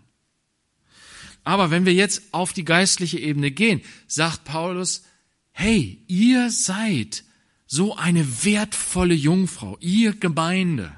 Aber 1.43 1.69
wenn 1.69 1.85
wir 1.85 1.93
jetzt 1.93 2.33
auf 2.33 2.53
die 2.53 2.65
geistliche 2.65 3.19
Ebene 3.19 3.51
gehen, 3.51 3.81
sagt 4.07 4.45
Paulus, 4.45 5.03
hey, 5.51 6.03
ihr 6.07 6.49
seid 6.49 7.23
so 7.67 7.95
eine 7.95 8.43
wertvolle 8.45 9.13
Jungfrau, 9.13 9.77
ihr 9.79 10.13
Gemeinde. 10.13 10.95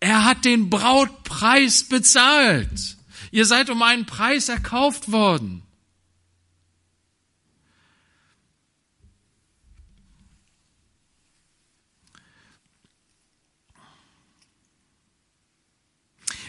Er 0.00 0.24
hat 0.24 0.44
den 0.46 0.70
Brautpreis 0.70 1.84
bezahlt. 1.84 2.96
Ihr 3.30 3.44
seid 3.44 3.68
um 3.68 3.82
einen 3.82 4.06
Preis 4.06 4.48
erkauft 4.48 5.12
worden. 5.12 5.62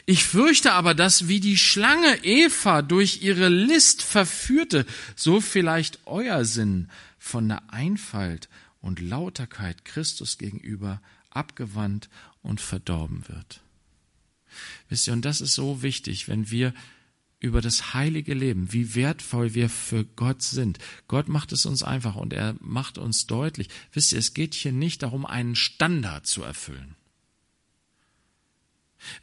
Ich 0.10 0.24
fürchte 0.24 0.74
aber, 0.74 0.96
dass 0.96 1.28
wie 1.28 1.40
die 1.40 1.56
Schlange 1.56 2.24
Eva 2.24 2.82
durch 2.82 3.22
ihre 3.22 3.48
List 3.48 4.02
verführte, 4.02 4.88
so 5.16 5.40
vielleicht 5.40 6.00
euer 6.08 6.46
Sinn 6.46 6.90
von 7.20 7.48
der 7.48 7.72
Einfalt 7.72 8.50
und 8.82 9.00
Lauterkeit 9.00 9.86
Christus 9.86 10.40
gegenüber 10.40 11.00
abgewandt 11.30 12.10
und 12.42 12.60
verdorben 12.60 13.28
wird. 13.28 13.62
Wisst 14.88 15.06
ihr, 15.06 15.14
und 15.14 15.26
das 15.26 15.42
ist 15.42 15.54
so 15.54 15.84
wichtig, 15.84 16.28
wenn 16.28 16.50
wir 16.50 16.74
über 17.40 17.62
das 17.62 17.94
heilige 17.94 18.34
Leben, 18.34 18.74
wie 18.74 18.96
wertvoll 18.96 19.54
wir 19.54 19.70
für 19.70 20.06
Gott 20.06 20.42
sind. 20.42 20.80
Gott 21.08 21.30
macht 21.30 21.52
es 21.52 21.68
uns 21.68 21.84
einfach 21.84 22.16
und 22.16 22.34
er 22.34 22.56
macht 22.62 22.98
uns 22.98 23.28
deutlich. 23.28 23.70
Wisst 23.94 24.14
ihr, 24.14 24.18
es 24.18 24.34
geht 24.34 24.56
hier 24.56 24.72
nicht 24.72 25.04
darum, 25.04 25.28
einen 25.28 25.56
Standard 25.56 26.26
zu 26.26 26.42
erfüllen. 26.42 26.96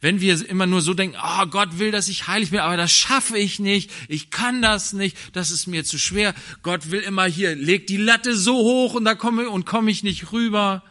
Wenn 0.01 0.21
wir 0.21 0.47
immer 0.49 0.65
nur 0.65 0.81
so 0.81 0.93
denken, 0.93 1.17
oh, 1.21 1.45
Gott 1.45 1.77
will, 1.79 1.91
dass 1.91 2.07
ich 2.07 2.27
heilig 2.27 2.51
bin, 2.51 2.59
aber 2.59 2.77
das 2.77 2.91
schaffe 2.91 3.37
ich 3.37 3.59
nicht, 3.59 3.91
ich 4.07 4.29
kann 4.31 4.61
das 4.61 4.93
nicht, 4.93 5.15
das 5.33 5.51
ist 5.51 5.67
mir 5.67 5.85
zu 5.85 5.99
schwer. 5.99 6.33
Gott 6.63 6.91
will 6.91 7.01
immer 7.01 7.25
hier, 7.25 7.55
legt 7.55 7.89
die 7.89 7.97
Latte 7.97 8.35
so 8.35 8.55
hoch 8.55 8.95
und 8.95 9.05
da 9.05 9.15
komme 9.15 9.49
und 9.49 9.65
komme 9.65 9.91
ich 9.91 10.03
nicht 10.03 10.31
rüber. 10.31 10.83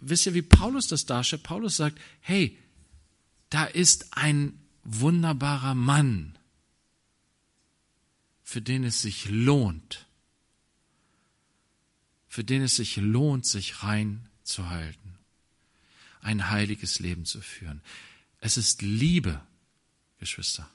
Wisst 0.00 0.26
ihr, 0.26 0.34
wie 0.34 0.42
Paulus 0.42 0.88
das 0.88 1.06
darstellt? 1.06 1.44
Paulus 1.44 1.76
sagt, 1.76 1.98
hey, 2.20 2.58
da 3.48 3.64
ist 3.64 4.16
ein 4.16 4.58
wunderbarer 4.82 5.74
Mann, 5.74 6.36
für 8.42 8.60
den 8.60 8.84
es 8.84 9.02
sich 9.02 9.28
lohnt, 9.30 10.06
für 12.28 12.44
den 12.44 12.62
es 12.62 12.76
sich 12.76 12.96
lohnt, 12.96 13.46
sich 13.46 13.82
rein 13.82 14.28
zu 14.42 14.68
halten, 14.68 15.03
ein 16.24 16.50
heiliges 16.50 16.98
Leben 16.98 17.24
zu 17.24 17.40
führen. 17.40 17.82
Es 18.40 18.56
ist 18.56 18.82
Liebe, 18.82 19.40
Geschwister. 20.18 20.68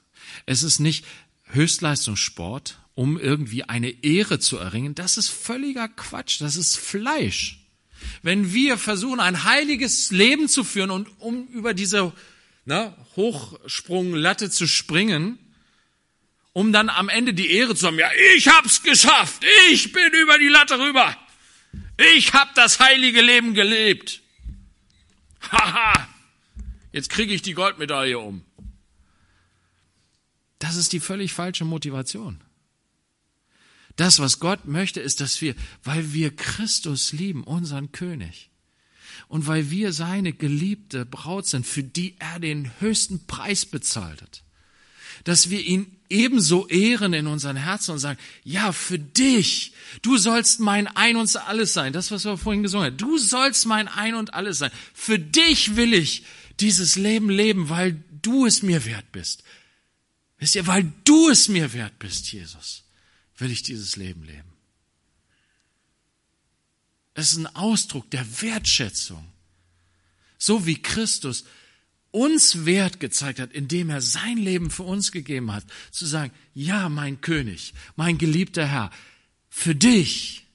Es 0.46 0.62
ist 0.62 0.78
nicht 0.78 1.04
Höchstleistungssport, 1.46 2.78
um 2.94 3.18
irgendwie 3.18 3.64
eine 3.64 3.90
Ehre 4.04 4.38
zu 4.38 4.58
erringen. 4.58 4.94
Das 4.94 5.16
ist 5.16 5.28
völliger 5.28 5.88
Quatsch. 5.88 6.40
Das 6.40 6.56
ist 6.56 6.76
Fleisch. 6.76 7.58
Wenn 8.22 8.52
wir 8.54 8.78
versuchen, 8.78 9.20
ein 9.20 9.44
heiliges 9.44 10.10
Leben 10.10 10.48
zu 10.48 10.64
führen 10.64 10.90
und 10.90 11.08
um 11.20 11.48
über 11.48 11.74
diese 11.74 12.12
ne, 12.64 12.96
Hochsprunglatte 13.16 14.50
zu 14.50 14.66
springen, 14.66 15.38
um 16.52 16.72
dann 16.72 16.88
am 16.88 17.08
Ende 17.08 17.34
die 17.34 17.50
Ehre 17.50 17.74
zu 17.74 17.86
haben, 17.86 17.98
ja, 17.98 18.10
ich 18.36 18.48
hab's 18.48 18.82
geschafft, 18.82 19.44
ich 19.70 19.92
bin 19.92 20.12
über 20.12 20.38
die 20.38 20.48
Latte 20.48 20.78
rüber, 20.78 21.16
ich 22.16 22.32
hab 22.32 22.54
das 22.54 22.80
heilige 22.80 23.20
Leben 23.20 23.54
gelebt. 23.54 24.22
Haha, 25.50 26.08
jetzt 26.92 27.10
kriege 27.10 27.34
ich 27.34 27.42
die 27.42 27.54
Goldmedaille 27.54 28.18
um. 28.18 28.44
Das 30.58 30.76
ist 30.76 30.92
die 30.92 31.00
völlig 31.00 31.32
falsche 31.32 31.64
Motivation. 31.64 32.40
Das, 33.96 34.18
was 34.18 34.40
Gott 34.40 34.66
möchte, 34.66 35.00
ist, 35.00 35.20
dass 35.20 35.40
wir, 35.40 35.54
weil 35.82 36.12
wir 36.12 36.34
Christus 36.34 37.12
lieben, 37.12 37.44
unseren 37.44 37.92
König, 37.92 38.50
und 39.28 39.46
weil 39.46 39.70
wir 39.70 39.92
seine 39.92 40.32
geliebte 40.32 41.04
Braut 41.04 41.46
sind, 41.46 41.66
für 41.66 41.82
die 41.82 42.16
er 42.18 42.40
den 42.40 42.70
höchsten 42.80 43.26
Preis 43.26 43.66
bezahlt 43.66 44.22
hat, 44.22 44.44
dass 45.24 45.50
wir 45.50 45.60
ihn 45.60 45.96
ebenso 46.08 46.66
ehren 46.68 47.12
in 47.12 47.26
unseren 47.26 47.56
Herzen 47.56 47.92
und 47.92 47.98
sagen, 47.98 48.18
ja, 48.42 48.72
für 48.72 48.98
dich, 48.98 49.72
du 50.02 50.18
sollst 50.18 50.60
mein 50.60 50.88
Ein 50.88 51.16
und 51.16 51.34
Alles 51.36 51.72
sein. 51.72 51.92
Das, 51.92 52.10
was 52.10 52.24
wir 52.24 52.36
vorhin 52.36 52.62
gesungen 52.62 52.86
haben. 52.86 52.96
Du 52.96 53.16
sollst 53.16 53.66
mein 53.66 53.88
Ein 53.88 54.14
und 54.14 54.34
Alles 54.34 54.58
sein. 54.58 54.72
Für 54.92 55.18
dich 55.18 55.76
will 55.76 55.94
ich 55.94 56.24
dieses 56.58 56.96
Leben 56.96 57.30
leben, 57.30 57.68
weil 57.68 58.02
du 58.22 58.44
es 58.44 58.62
mir 58.62 58.84
wert 58.84 59.12
bist. 59.12 59.44
Wisst 60.38 60.56
ihr, 60.56 60.66
weil 60.66 60.92
du 61.04 61.28
es 61.28 61.48
mir 61.48 61.72
wert 61.72 61.98
bist, 61.98 62.32
Jesus, 62.32 62.84
will 63.38 63.50
ich 63.50 63.62
dieses 63.62 63.96
Leben 63.96 64.24
leben. 64.24 64.50
Es 67.14 67.32
ist 67.32 67.38
ein 67.38 67.54
Ausdruck 67.54 68.10
der 68.10 68.24
Wertschätzung. 68.40 69.26
So 70.38 70.66
wie 70.66 70.80
Christus 70.80 71.44
uns 72.10 72.64
Wert 72.64 73.00
gezeigt 73.00 73.38
hat, 73.38 73.52
indem 73.52 73.90
er 73.90 74.00
sein 74.00 74.36
Leben 74.36 74.70
für 74.70 74.82
uns 74.82 75.12
gegeben 75.12 75.52
hat, 75.52 75.64
zu 75.90 76.06
sagen, 76.06 76.32
ja, 76.54 76.88
mein 76.88 77.20
König, 77.20 77.74
mein 77.96 78.18
geliebter 78.18 78.66
Herr, 78.66 78.90
für 79.48 79.74
dich 79.74 80.46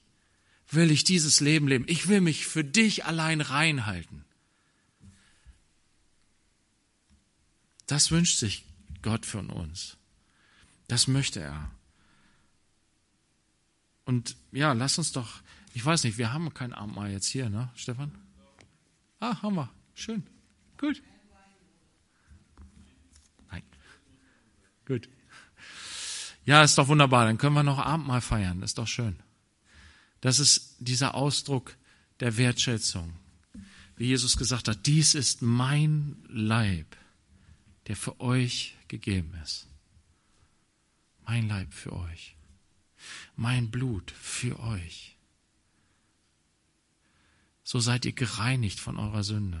will 0.70 0.90
ich 0.90 1.04
dieses 1.04 1.40
Leben 1.40 1.68
leben. 1.68 1.84
Ich 1.88 2.08
will 2.08 2.20
mich 2.20 2.46
für 2.46 2.64
dich 2.64 3.04
allein 3.04 3.40
reinhalten. 3.40 4.24
Das 7.86 8.10
wünscht 8.10 8.38
sich 8.38 8.64
Gott 9.02 9.24
von 9.26 9.48
uns. 9.48 9.96
Das 10.88 11.06
möchte 11.06 11.40
er. 11.40 11.70
Und 14.04 14.36
ja, 14.52 14.72
lass 14.72 14.98
uns 14.98 15.12
doch 15.12 15.40
ich 15.76 15.84
weiß 15.84 16.04
nicht, 16.04 16.16
wir 16.16 16.32
haben 16.32 16.54
kein 16.54 16.72
Abendmahl 16.72 17.10
jetzt 17.10 17.26
hier, 17.26 17.50
ne, 17.50 17.68
Stefan? 17.74 18.10
Ah, 19.20 19.42
haben 19.42 19.56
wir. 19.56 19.70
Schön. 19.92 20.22
Gut. 20.78 21.02
Nein. 23.50 23.62
Gut. 24.86 25.06
Ja, 26.46 26.62
ist 26.62 26.78
doch 26.78 26.88
wunderbar. 26.88 27.26
Dann 27.26 27.38
können 27.38 27.54
wir 27.54 27.62
noch 27.62 27.78
Abendmahl 27.78 28.22
feiern. 28.22 28.62
ist 28.62 28.78
doch 28.78 28.86
schön. 28.86 29.16
Das 30.22 30.38
ist 30.38 30.76
dieser 30.78 31.14
Ausdruck 31.14 31.76
der 32.20 32.38
Wertschätzung. 32.38 33.12
Wie 33.96 34.06
Jesus 34.06 34.38
gesagt 34.38 34.68
hat, 34.68 34.86
dies 34.86 35.14
ist 35.14 35.42
mein 35.42 36.16
Leib, 36.28 36.96
der 37.88 37.96
für 37.96 38.18
euch 38.20 38.74
gegeben 38.88 39.34
ist. 39.42 39.66
Mein 41.26 41.48
Leib 41.48 41.74
für 41.74 41.92
euch. 41.92 42.36
Mein 43.36 43.70
Blut 43.70 44.10
für 44.10 44.58
euch 44.60 45.16
so 47.66 47.80
seid 47.80 48.04
ihr 48.04 48.12
gereinigt 48.12 48.78
von 48.78 48.96
eurer 48.96 49.24
Sünde. 49.24 49.60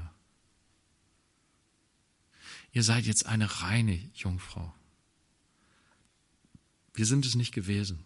Ihr 2.70 2.84
seid 2.84 3.04
jetzt 3.04 3.26
eine 3.26 3.62
reine 3.62 3.98
Jungfrau. 4.14 4.72
Wir 6.96 7.06
sind 7.06 7.24
es 7.26 7.34
nicht 7.34 7.52
gewesen. 7.52 8.00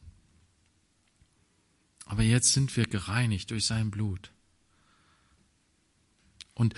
Aber 2.04 2.24
jetzt 2.24 2.52
sind 2.52 2.76
wir 2.76 2.86
gereinigt 2.86 3.52
durch 3.52 3.64
sein 3.64 3.90
Blut. 3.90 4.32
Und 6.54 6.74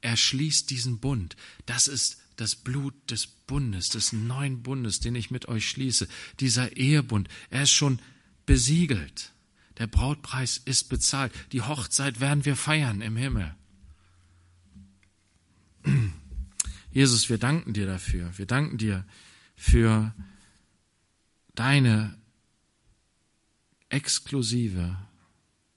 er 0.00 0.16
schließt 0.16 0.70
diesen 0.70 0.98
Bund. 1.00 1.36
Das 1.66 1.86
ist 1.86 2.18
das 2.36 2.56
Blut 2.56 2.94
des 3.10 3.26
Bundes, 3.26 3.90
des 3.90 4.14
neuen 4.14 4.62
Bundes, 4.62 5.00
den 5.00 5.14
ich 5.14 5.30
mit 5.30 5.48
euch 5.48 5.68
schließe. 5.68 6.08
Dieser 6.40 6.76
Ehebund, 6.76 7.28
er 7.50 7.64
ist 7.64 7.72
schon 7.72 8.00
besiegelt. 8.46 9.32
Der 9.76 9.86
Brautpreis 9.86 10.56
ist 10.64 10.88
bezahlt. 10.88 11.32
Die 11.52 11.62
Hochzeit 11.62 12.20
werden 12.20 12.46
wir 12.46 12.56
feiern 12.56 13.02
im 13.02 13.16
Himmel. 13.16 13.54
Jesus, 16.90 17.28
wir 17.28 17.38
danken 17.38 17.74
dir 17.74 17.86
dafür. 17.86 18.32
Wir 18.38 18.46
danken 18.46 18.78
dir 18.78 19.04
für 19.56 20.14
deine 21.58 22.16
exklusive, 23.88 24.96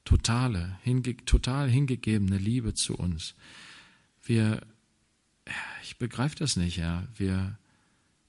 totale, 0.06 0.78
hinge 0.84 1.18
total 1.26 1.70
hingegebene 1.70 2.38
Liebe 2.38 2.74
zu 2.74 2.96
uns. 2.96 3.34
Wir, 4.24 4.62
ich 5.82 5.98
begreife 5.98 6.36
das 6.36 6.56
nicht, 6.56 6.78
ja, 6.78 7.08
wir, 7.18 7.58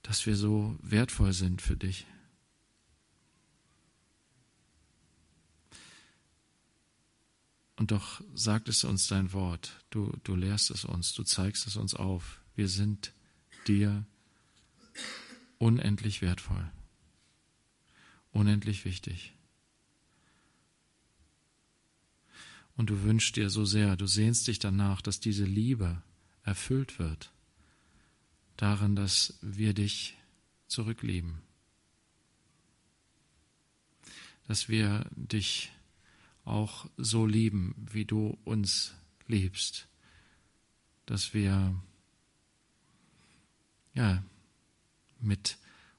dass 0.03 0.25
wir 0.25 0.37
so 0.37 0.79
wertvoll 0.81 1.35
sind 1.35 1.61
für 1.61 1.77
dich. 1.77 2.07
Und 7.77 7.91
doch 7.91 8.23
sagt 8.33 8.69
es 8.69 8.85
uns 8.85 9.09
dein 9.09 9.33
Wort. 9.33 9.85
Du, 9.91 10.17
du 10.23 10.37
lehrst 10.37 10.71
es 10.71 10.85
uns, 10.85 11.13
du 11.15 11.25
zeigst 11.25 11.67
es 11.67 11.77
uns 11.77 11.95
auf. 11.95 12.41
Wir 12.55 12.69
sind 12.69 13.13
dir 13.67 14.07
unendlich 15.59 16.23
wertvoll, 16.23 16.71
unendlich 18.33 18.85
wichtig. 18.85 19.33
Und 22.76 22.91
du 22.91 23.03
wünschst 23.03 23.37
dir 23.37 23.51
so 23.51 23.64
sehr, 23.64 23.97
du 23.97 24.07
sehnst 24.07 24.47
dich 24.49 24.59
danach, 24.59 25.03
dass 25.03 25.20
diese 25.20 25.45
Liebe 25.45 26.03
erfüllt 26.43 26.99
wird, 26.99 27.30
darin, 28.57 28.97
dass 28.97 29.39
wir 29.43 29.74
dich 29.74 30.16
zurücklieben, 30.66 31.43
dass 34.49 34.68
wir 34.68 35.07
dich 35.14 35.70
auch 36.45 36.89
so 36.97 37.26
lieben, 37.26 37.74
wie 37.91 38.05
du 38.05 38.39
uns 38.45 38.95
liebst, 39.26 39.87
dass 41.07 41.35
wir 41.35 41.74
ja 43.95 44.24
mit 45.20 45.59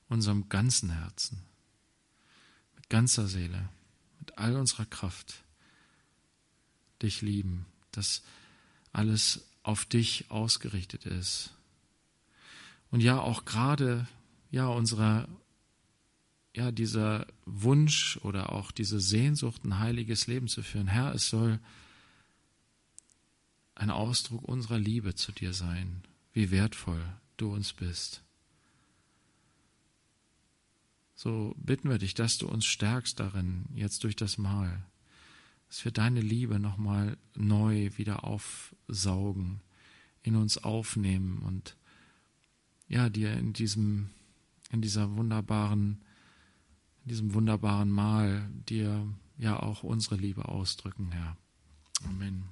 unserem 0.09 0.49
ganzen 0.49 0.89
Herzen, 0.89 1.41
ganzer 2.93 3.27
Seele, 3.27 3.69
mit 4.19 4.37
all 4.37 4.55
unserer 4.55 4.85
Kraft 4.85 5.43
dich 7.01 7.23
lieben, 7.23 7.65
dass 7.91 8.21
alles 8.91 9.47
auf 9.63 9.83
dich 9.83 10.29
ausgerichtet 10.29 11.07
ist. 11.07 11.55
Und 12.91 13.01
ja, 13.01 13.19
auch 13.19 13.45
gerade, 13.45 14.07
ja, 14.51 14.67
unserer, 14.67 15.27
ja, 16.55 16.71
dieser 16.71 17.25
Wunsch 17.47 18.17
oder 18.17 18.51
auch 18.51 18.71
diese 18.71 18.99
Sehnsucht, 18.99 19.65
ein 19.65 19.79
heiliges 19.79 20.27
Leben 20.27 20.47
zu 20.47 20.61
führen. 20.61 20.85
Herr, 20.85 21.15
es 21.15 21.29
soll 21.29 21.59
ein 23.73 23.89
Ausdruck 23.89 24.43
unserer 24.43 24.77
Liebe 24.77 25.15
zu 25.15 25.31
dir 25.31 25.55
sein, 25.55 26.03
wie 26.31 26.51
wertvoll 26.51 27.03
du 27.37 27.51
uns 27.51 27.73
bist. 27.73 28.21
So 31.15 31.53
bitten 31.57 31.89
wir 31.89 31.97
dich, 31.97 32.13
dass 32.13 32.37
du 32.37 32.47
uns 32.47 32.65
stärkst 32.65 33.19
darin, 33.19 33.65
jetzt 33.75 34.03
durch 34.03 34.15
das 34.15 34.37
Mahl, 34.37 34.85
dass 35.67 35.85
wir 35.85 35.91
deine 35.91 36.21
Liebe 36.21 36.59
nochmal 36.59 37.17
neu 37.35 37.91
wieder 37.97 38.23
aufsaugen, 38.23 39.61
in 40.21 40.35
uns 40.35 40.57
aufnehmen 40.57 41.39
und 41.39 41.75
ja, 42.87 43.09
dir 43.09 43.33
in 43.33 43.53
diesem, 43.53 44.09
in 44.71 44.81
dieser 44.81 45.15
wunderbaren, 45.15 46.01
in 47.03 47.09
diesem 47.09 47.33
wunderbaren 47.33 47.89
Mahl 47.89 48.49
dir 48.69 49.07
ja 49.37 49.59
auch 49.59 49.83
unsere 49.83 50.15
Liebe 50.15 50.47
ausdrücken, 50.47 51.11
Herr. 51.11 51.37
Amen. 52.05 52.43